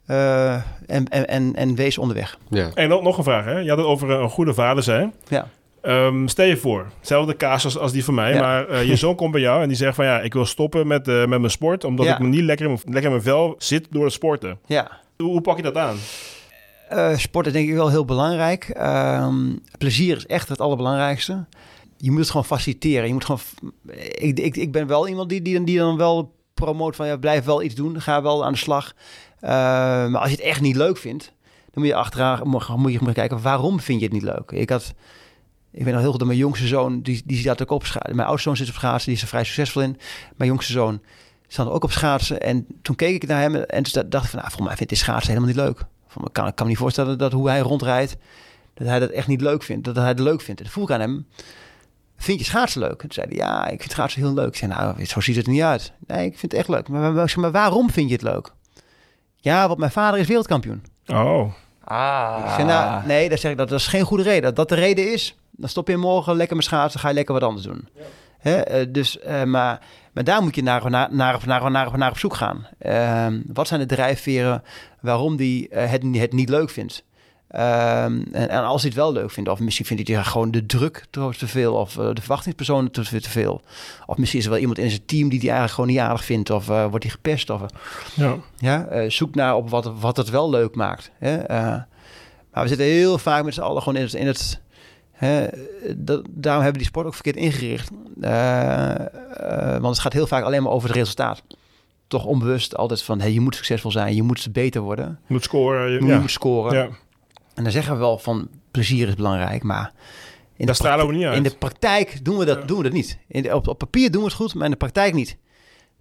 [0.07, 2.37] Uh, en, en, en, en wees onderweg.
[2.49, 2.69] Ja.
[2.73, 3.59] En nog een vraag, hè?
[3.59, 5.13] Je had het over een goede vader zijn.
[5.27, 5.47] Ja.
[5.87, 9.15] Um, stel je voor, hetzelfde kaas als, als die van mij, maar uh, je zoon
[9.21, 11.51] komt bij jou en die zegt van ja, ik wil stoppen met, uh, met mijn
[11.51, 14.13] sport, omdat ik me niet lekker in, mijn, lekker in mijn vel zit door het
[14.13, 14.59] sporten.
[14.65, 14.91] Ja.
[15.17, 15.95] Hoe, hoe pak je dat aan?
[16.93, 18.75] Uh, sport is denk ik wel heel belangrijk.
[18.77, 21.45] Um, plezier is echt het allerbelangrijkste.
[21.97, 23.07] Je moet het gewoon faciliteren.
[23.07, 23.39] Je moet gewoon.
[24.15, 27.45] Ik, ik, ik ben wel iemand die, die, die dan wel promoot van ja, blijf
[27.45, 28.93] wel iets doen, ga wel aan de slag.
[29.39, 31.33] maar als je het echt niet leuk vindt,
[31.71, 34.51] dan moet je achteraan moet je, moet kijken waarom vind je het niet leuk.
[34.51, 34.93] Ik had
[35.75, 38.15] ik weet nog heel goed dat mijn jongste zoon, die, die zat ook op schaatsen.
[38.15, 39.97] Mijn oudste zoon zit op schaatsen, die is er vrij succesvol in.
[40.35, 41.01] Mijn jongste zoon
[41.47, 42.41] zat ook op schaatsen.
[42.41, 44.91] En toen keek ik naar hem en toen dacht ik van, nou, volgens mij vindt
[44.91, 45.79] hij schaatsen helemaal niet leuk.
[46.25, 48.17] Ik kan, ik kan me niet voorstellen dat hoe hij rondrijdt,
[48.73, 49.85] dat hij dat echt niet leuk vindt.
[49.85, 50.61] Dat hij het leuk vindt.
[50.61, 51.27] En toen ik aan hem,
[52.17, 52.91] vind je schaatsen leuk?
[52.91, 54.47] En toen zei hij, ja, ik vind schaatsen heel leuk.
[54.47, 55.91] Ik zei, nou, zo ziet het niet uit.
[56.07, 56.87] Nee, ik vind het echt leuk.
[56.87, 58.51] Maar, maar, maar waarom vind je het leuk?
[59.35, 60.83] Ja, want mijn vader is wereldkampioen.
[61.05, 61.53] Oh.
[61.85, 62.43] Ah.
[62.45, 64.55] Ik zei, nou, nee, dat zeg ik, dat, is geen goede reden.
[64.55, 67.43] Dat de reden is, dan stop je morgen lekker met schaatsen, ga je lekker wat
[67.43, 67.87] anders doen.
[68.37, 68.79] Hè?
[68.79, 69.79] Uh, dus, uh, maar,
[70.13, 72.67] maar daar moet je naar, naar, naar, naar, naar, naar op zoek gaan.
[72.81, 74.63] Uh, wat zijn de drijfveren
[75.01, 77.03] waarom die uh, het, het niet leuk vindt?
[77.55, 80.65] Ehm, en, en, als hij het wel leuk vindt, of misschien vindt hij gewoon de
[80.65, 83.61] druk te veel, of de verwachtingspersonen te, te, veel.
[84.05, 86.25] Of misschien is er wel iemand in zijn team die die eigenlijk gewoon niet aardig
[86.25, 87.49] vindt, of wordt hij gepest.
[87.49, 87.61] Of,
[88.15, 88.35] ja.
[88.57, 91.11] Ja, zoek naar op wat, wat het wel leuk maakt.
[91.19, 91.37] Hè?
[92.51, 94.61] maar we zitten heel vaak met z'n allen gewoon in het, in het
[95.95, 97.89] dat, daarom hebben we die sport ook verkeerd ingericht.
[99.79, 101.43] Want het gaat heel vaak alleen maar over het resultaat.
[102.07, 105.19] Toch onbewust altijd van, hey, je moet succesvol zijn, je moet beter worden.
[105.27, 105.91] Je moet scoren.
[105.91, 106.77] Je, je moet scoren.
[106.77, 106.89] Ja.
[107.55, 109.91] En dan zeggen we wel van, plezier is belangrijk, maar...
[110.57, 111.37] In dat stralen we niet uit.
[111.37, 113.17] In de praktijk doen we dat, doen we dat niet.
[113.27, 115.37] In de, op, op papier doen we het goed, maar in de praktijk niet.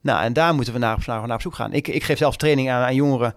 [0.01, 1.73] Nou, en daar moeten we naar, naar, naar op zoek gaan.
[1.73, 3.35] Ik, ik geef zelf training aan, aan jongeren.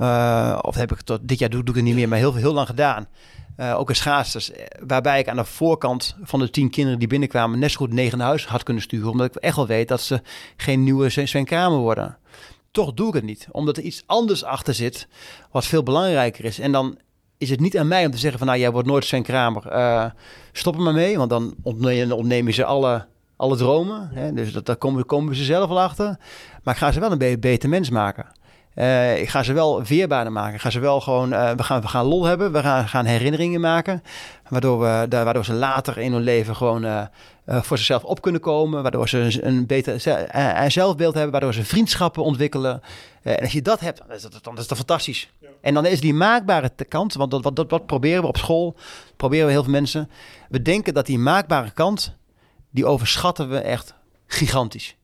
[0.00, 2.34] Uh, of heb ik tot dit jaar doe, doe ik het niet meer, maar heel,
[2.34, 3.08] heel lang gedaan.
[3.56, 7.08] Uh, ook in schaatsers, eh, waarbij ik aan de voorkant van de tien kinderen die
[7.08, 9.88] binnenkwamen net zo goed negen naar huis had kunnen sturen, omdat ik echt wel weet
[9.88, 10.22] dat ze
[10.56, 12.18] geen nieuwe Sven Kramer worden.
[12.70, 15.08] Toch doe ik het niet, omdat er iets anders achter zit,
[15.50, 16.58] wat veel belangrijker is.
[16.58, 16.98] En dan
[17.38, 19.72] is het niet aan mij om te zeggen van, nou, jij wordt nooit Sven Kramer.
[19.72, 20.04] Uh,
[20.52, 24.10] stop er maar mee, want dan ontneem, je ze alle, alle dromen.
[24.12, 24.32] Hè?
[24.32, 26.16] Dus dat, daar komen, komen ze zelf wel achter.
[26.62, 28.26] Maar ik ga ze wel een beter mens maken.
[28.74, 30.54] Uh, ik ga ze wel weerbaarder maken.
[30.54, 32.52] Ik ga ze wel gewoon, uh, we, gaan, we gaan lol hebben.
[32.52, 34.02] We gaan, gaan herinneringen maken.
[34.48, 37.08] Waardoor, we, waardoor ze later in hun leven gewoon
[37.46, 38.82] voor zichzelf op kunnen komen.
[38.82, 40.00] Waardoor ze een beter
[40.68, 41.32] zelfbeeld hebben.
[41.32, 42.82] Waardoor ze vriendschappen ontwikkelen.
[43.22, 45.30] en als je dat hebt, dan is dat, dan is dat fantastisch.
[45.60, 48.76] En dan is die maakbare kant, want dat, dat, proberen we op school.
[49.16, 50.10] Proberen we heel veel mensen.
[50.48, 52.16] We denken dat die maakbare kant,
[52.70, 53.94] die overschatten we echt
[54.26, 54.96] gigantisch.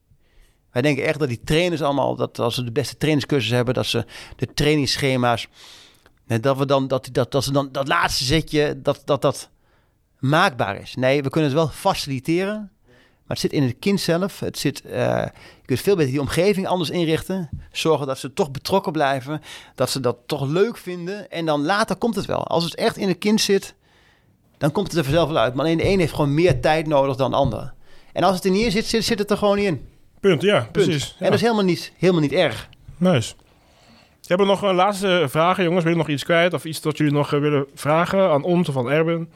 [0.70, 3.86] Wij denken echt dat die trainers allemaal, dat als ze de beste trainingscursus hebben, dat
[3.86, 4.04] ze
[4.36, 5.48] de trainingsschema's,
[6.26, 9.50] dat we dan dat, dat, dat ze dan dat laatste zetje, dat, dat dat
[10.18, 10.94] maakbaar is.
[10.94, 12.70] Nee, we kunnen het wel faciliteren,
[13.26, 14.40] maar het zit in het kind zelf.
[14.40, 17.48] Het zit, uh, je kunt veel beter die omgeving anders inrichten.
[17.72, 19.42] Zorgen dat ze toch betrokken blijven.
[19.74, 21.30] Dat ze dat toch leuk vinden.
[21.30, 22.46] En dan later komt het wel.
[22.46, 23.74] Als het echt in het kind zit,
[24.58, 25.54] dan komt het er vanzelf wel uit.
[25.54, 27.72] Maar alleen de een heeft gewoon meer tijd nodig dan de ander.
[28.12, 29.86] En als het er niet in zit, zit, zit het er gewoon niet in.
[30.20, 31.16] Punt, ja, precies.
[31.18, 32.68] En dat is helemaal niet, helemaal niet erg.
[32.96, 33.34] Nice.
[34.26, 35.82] Hebben we nog een laatste vragen, jongens?
[35.82, 36.54] Wil je nog iets kwijt?
[36.54, 39.30] Of iets dat jullie nog eh, willen vragen aan ons of aan Erben?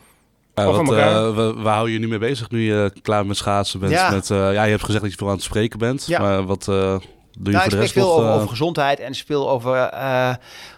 [0.60, 3.92] Ja, wat, uh, waar hou je nu mee bezig nu je klaar met schaatsen bent?
[3.92, 4.10] Ja.
[4.10, 6.06] Met, uh, ja, je hebt gezegd dat je veel aan het spreken bent.
[6.06, 6.20] Ja.
[6.20, 6.68] Maar wat,
[7.38, 8.16] doe je Nou, voor ik de rest veel nog...
[8.16, 10.34] over, eh, over gezondheid en speel over, eh,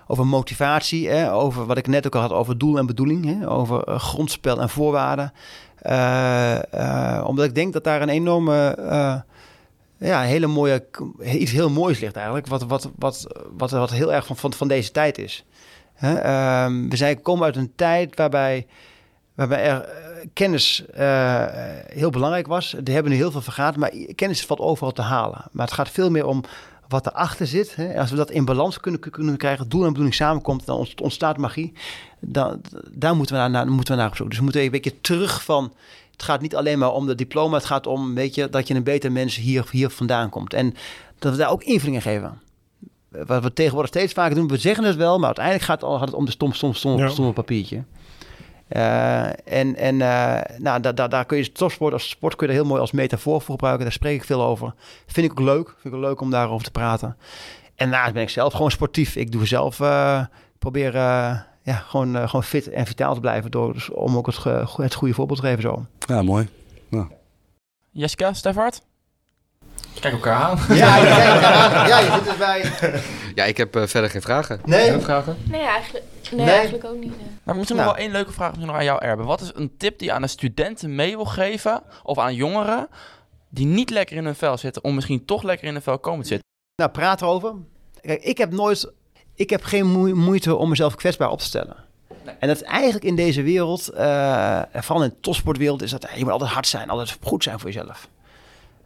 [0.07, 1.09] over motivatie.
[1.09, 3.25] Hè, over wat ik net ook al had over doel en bedoeling.
[3.25, 5.33] Hè, over eh, grondspel en voorwaarden.
[5.77, 9.17] Eh, eh, omdat ik denk dat daar een enorme, eh,
[9.99, 10.85] ja, hele mooie,
[11.25, 12.47] iets heel moois ligt eigenlijk.
[12.47, 13.27] Wat, wat, wat,
[13.57, 15.45] wat, wat heel erg van, van, van deze tijd is.
[15.95, 18.67] Hè, ehm, we zijn, komen uit een tijd waarbij,
[19.35, 21.45] waarbij er eh, kennis eh,
[21.87, 22.75] heel belangrijk was.
[22.83, 25.45] Die hebben nu heel veel vergaat, maar kennis valt overal te halen.
[25.53, 26.45] Maar het gaat veel meer om
[26.89, 27.77] wat erachter zit.
[27.77, 28.01] Hè.
[28.01, 31.37] Als we dat in balans kunnen, kunnen krijgen, doel en bedoeling samenkomt, dan ont- ontstaat
[31.37, 31.73] magie.
[32.21, 32.61] Dan,
[32.93, 34.29] daar moeten we naar, naar, moeten we naar op zoek.
[34.29, 35.73] Dus we moeten een beetje terug van...
[36.13, 37.57] Het gaat niet alleen maar om de diploma.
[37.57, 40.55] Het gaat om weet je, dat je een beter mens hier, hier vandaan komt.
[40.55, 40.75] En
[41.19, 42.41] dat we daar ook invulling geven.
[43.09, 45.99] Wat we tegenwoordig steeds vaker doen, we zeggen het wel, maar uiteindelijk gaat het, al,
[45.99, 47.09] gaat het om de stom, stom, stom, Ja.
[47.09, 47.83] stomme papiertje.
[48.71, 49.25] Eh,
[49.61, 52.59] en en eh, nou, daar, daar, daar kun je topsport als sport kun je er
[52.59, 53.85] heel mooi als metafoor voor gebruiken.
[53.85, 54.75] Daar spreek ik veel over.
[55.07, 55.67] Vind ik ook leuk.
[55.69, 57.17] Vind ik ook leuk om daarover te praten.
[57.75, 59.17] En daarnaast ben ik zelf gewoon sportief.
[59.17, 60.25] Ik doe zelf, eh,
[60.59, 60.93] probeer
[61.63, 63.51] ja, gewoon, gewoon fit en vitaal te blijven.
[63.51, 65.87] Door, dus om ook het, ge- het goede voorbeeld te geven zo.
[66.07, 66.49] Ja, mooi.
[67.93, 68.83] Jessica, Stefart?
[70.01, 70.59] Kijk elkaar aan.
[70.77, 70.97] Ja,
[71.87, 72.65] ja, je zit erbij.
[73.35, 74.61] Ja, ik heb eh, verder geen vragen.
[74.65, 74.91] Nee.
[74.91, 75.37] Nog vragen?
[75.45, 76.55] Nee, eigenlijk, nee, Nee.
[76.55, 77.17] eigenlijk ook niet.
[77.19, 77.27] nee.
[77.43, 77.89] Maar misschien Nou.
[77.89, 79.27] nog wel één leuke vraag nog aan jou, Erben.
[79.27, 82.89] Wat is een tip die je aan de studenten mee wil geven, of aan jongeren,
[83.49, 86.23] die niet lekker in hun vel zitten, om misschien toch lekker in hun vel komen
[86.23, 86.47] te zitten?
[86.77, 87.53] Nou, praat erover.
[88.01, 88.93] Kijk, ik heb nooit,
[89.35, 91.77] ik heb geen moe- moeite om mezelf kwetsbaar op te stellen.
[92.39, 96.17] En dat is eigenlijk in deze wereld, eh, vooral in de topsportwereld, is dat eh,
[96.17, 98.09] je moet altijd hard zijn, altijd goed zijn voor jezelf.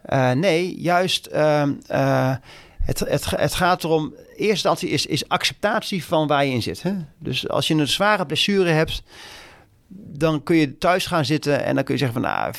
[0.04, 2.34] Eh, nee, juist, ehm, eh,
[2.82, 6.82] het, het, het gaat erom, eerste instantie is, is acceptatie van waar je in zit.
[6.82, 6.92] Hè?
[7.18, 9.02] Dus als je een zware blessure hebt,
[9.96, 12.54] dan kun je thuis gaan zitten en dan kun je zeggen van, nou,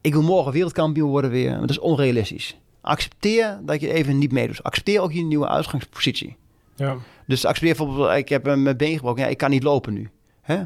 [0.00, 1.50] ik wil morgen wereldkampioen worden weer.
[1.50, 2.56] Maar dat is onrealistisch.
[2.80, 4.62] Accepteer dat je even niet meedoet.
[4.62, 6.36] Accepteer ook je nieuwe uitgangspositie.
[6.76, 6.96] Ja.
[7.26, 9.22] Dus accepteer bijvoorbeeld, ik heb mijn been gebroken.
[9.22, 10.10] Ja, ik kan niet lopen nu.
[10.42, 10.62] Hè?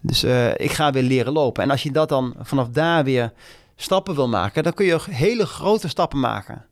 [0.00, 1.62] Dus eh, ik ga weer leren lopen.
[1.62, 3.32] En als je dat dan vanaf daar weer
[3.76, 6.64] stappen wil maken, dan kun je hele grote stappen maken.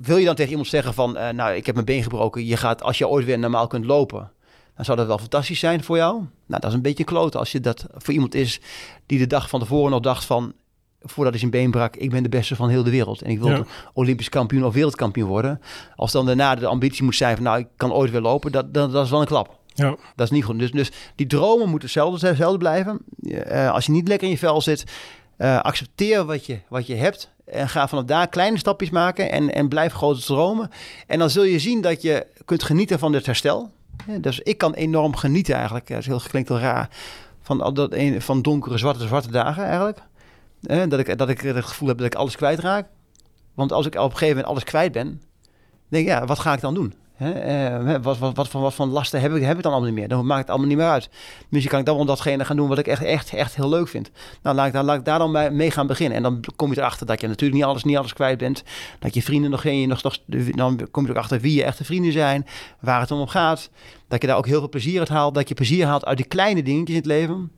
[0.00, 2.46] Wil je dan tegen iemand zeggen van, eh, nou, ik heb mijn been gebroken.
[2.46, 4.32] Je gaat, als je ooit weer normaal kunt lopen,
[4.76, 6.14] dan zou dat wel fantastisch zijn voor jou.
[6.46, 8.60] Nou, dat is een beetje kloten als je dat voor iemand is
[9.06, 10.52] die de dag van tevoren nog dacht van,
[11.00, 13.22] voordat hij zijn been brak, ik ben de beste van heel de wereld.
[13.22, 13.64] En ik wil Ja.
[13.92, 15.60] Olympisch kampioen of wereldkampioen worden.
[15.96, 18.74] Als dan daarna de ambitie moet zijn van, nou, ik kan ooit weer lopen, dat,
[18.74, 19.58] dat, dat is wel een klap.
[19.74, 19.96] Ja.
[20.16, 20.58] Dat is niet goed.
[20.58, 23.00] Dus, dus die dromen moeten hetzelfde, hetzelfde blijven.
[23.22, 24.84] Eh, als je niet lekker in je vel zit,
[25.36, 27.32] eh, accepteer wat je, wat je hebt.
[27.44, 30.70] En ga vanaf daar kleine stapjes maken en, en blijf grote dromen.
[31.06, 33.70] En dan zul je zien dat je kunt genieten van dit herstel.
[34.20, 35.88] Dus ik kan enorm genieten eigenlijk.
[35.88, 36.88] Dat is heel, klinkt heel raar.
[37.40, 39.98] Van, dat van donkere, zwarte, zwarte dagen eigenlijk.
[40.60, 42.86] Dat, ik, dat ik het gevoel heb dat ik alles kwijtraak.
[43.54, 45.22] Want als ik op een gegeven moment alles kwijt ben,
[45.88, 46.94] denk ik, ja, wat ga ik dan doen?
[47.18, 49.98] Eh, wat, wat, wat, voor, wat voor lasten heb ik, heb ik dan allemaal niet
[49.98, 50.08] meer?
[50.08, 51.08] Dan maakt het allemaal niet meer uit.
[51.48, 53.88] Misschien kan ik dan wel datgene gaan doen wat ik echt, echt, echt heel leuk
[53.88, 54.10] vind.
[54.42, 56.16] Nou, laat ik, daar, laat ik daar dan mee, gaan beginnen.
[56.16, 58.62] En dan kom je erachter dat je natuurlijk niet alles, niet alles kwijt bent.
[58.98, 60.18] Dat je vrienden nog geen, nog, nog,
[60.50, 62.46] dan kom je erachter wie je echte vrienden zijn,
[62.80, 63.70] waar het om gaat.
[64.08, 65.34] Dat je daar ook heel veel plezier uit haalt.
[65.34, 67.50] Dat je plezier haalt uit die kleine dingetjes in het leven.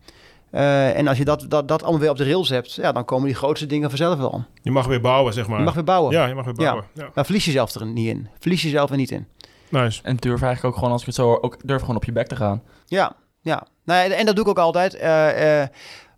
[0.51, 3.05] Eh, en als je dat, dat, dat allemaal weer op de rails hebt, ja, dan
[3.05, 4.45] komen die grootste dingen vanzelf wel.
[4.63, 5.59] Je mag weer bouwen, zeg maar.
[5.59, 6.13] Je mag weer bouwen.
[6.13, 6.85] Ja, je mag weer bouwen.
[6.93, 7.09] Ja.
[7.15, 8.29] Maar verlies jezelf er niet in.
[8.39, 9.27] Verlies jezelf er niet in.
[9.69, 10.01] Nice.
[10.03, 12.13] En durf eigenlijk ook gewoon, als ik het zo hoor, ook durf gewoon op je
[12.13, 12.63] bek te gaan.
[12.87, 13.67] Ja, ja.
[13.85, 14.95] Nou, en dat doe ik ook altijd.
[14.95, 15.69] Eh, eh,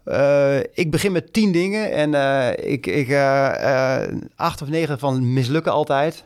[0.04, 4.98] eh, ik begin met tien dingen en eh, ik, ik, eh, eh, acht of negen
[4.98, 6.24] van mislukken altijd.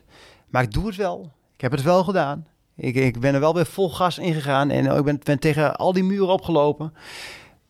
[0.51, 1.33] Maar ik doe het wel.
[1.55, 2.47] Ik heb het wel gedaan.
[2.77, 5.77] Ik, ik ben er wel weer vol gas in gegaan en ik ben, ben tegen
[5.77, 6.95] al die muren opgelopen.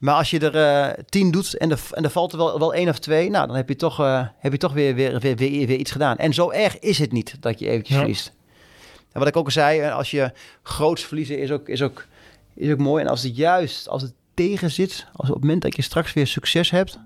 [0.02, 2.74] Maar als je er eh, tien doet en er, en er valt er wel, wel
[2.74, 5.36] één of twee, nou, dan heb je toch, eh, heb je toch weer, weer, weer,
[5.36, 6.16] weer, weer iets gedaan.
[6.16, 8.02] En zo erg is het niet dat je eventjes Ja.
[8.02, 8.32] verliest.
[9.12, 10.32] En wat ik ook al zei, eh, als je
[10.62, 12.06] groots verliezen is ook, is ook,
[12.54, 13.04] is ook mooi.
[13.04, 16.12] En als het juist, als het tegen zit, als op het moment dat je straks
[16.12, 16.98] weer succes hebt,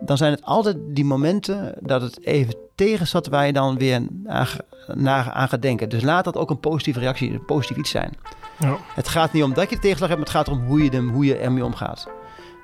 [0.00, 4.02] dan zijn het altijd die momenten dat het even tegen zat waar je dan weer
[4.26, 4.46] aan,
[4.94, 5.88] naar aan gaat denken.
[5.88, 8.12] Dus laat dat ook een positieve reactie, een positief iets zijn.
[8.58, 8.78] Ja.
[8.94, 10.90] Het gaat niet om dat je de tegenslag hebt, maar het gaat erom hoe je,
[10.90, 12.08] hem, hoe je ermee omgaat.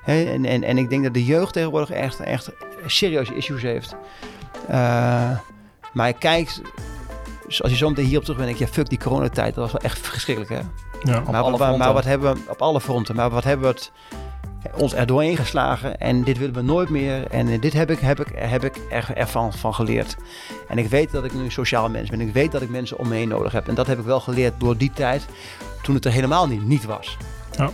[0.01, 2.49] Hè, en, en, en ik denk dat de jeugd tegenwoordig echt, echt
[2.85, 3.95] serieuze issues heeft.
[4.67, 5.31] Eh,
[5.93, 6.61] maar ik kijk,
[7.45, 9.71] als je zo meteen hierop terug bent, denk je, ja, fuck die coronatijd, dat was
[9.71, 10.59] wel echt verschrikkelijk hè.
[11.11, 11.19] Ja.
[11.19, 13.15] Op Maar, alle wat hebben we op alle fronten?
[13.15, 13.91] Maar wat hebben we het,
[14.75, 17.99] ons erdoor ingeslagen geslagen en dit willen we nooit meer en eh, dit heb ik,
[17.99, 20.15] heb ik, heb ik er, ervan van geleerd.
[20.67, 22.97] En ik weet dat ik nu een sociaal mens ben, ik weet dat ik mensen
[22.97, 25.25] om me heen nodig heb en dat heb ik wel geleerd door die tijd
[25.81, 27.17] toen het er helemaal niet, niet was.
[27.57, 27.69] Ja.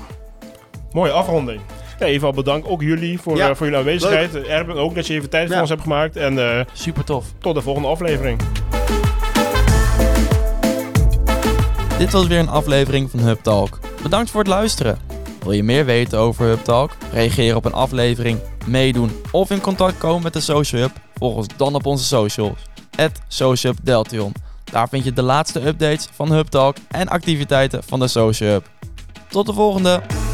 [0.92, 1.62] Mooie afronding.
[2.00, 4.36] Even al bedankt ook jullie voor, eh, voor jullie aanwezigheid.
[4.36, 6.16] Erben ook dat je even tijd voor ons hebt gemaakt.
[6.16, 7.26] En, eh, Super tof.
[7.40, 8.40] Tot de volgende aflevering.
[11.98, 13.80] Dit was weer een aflevering van Hub Talk.
[14.02, 15.17] Bedankt voor het luisteren.
[15.48, 16.92] Wil je meer weten over Hub Talk?
[17.12, 20.92] Reageren op een aflevering, meedoen of in contact komen met de Social Hub?
[21.16, 22.60] Volg ons dan op onze socials.
[23.28, 24.34] @socialhubdeltion.
[24.64, 28.70] Daar vind je de laatste updates van Hub Talk en activiteiten van de Social Hub.
[29.30, 30.27] Tot de volgende!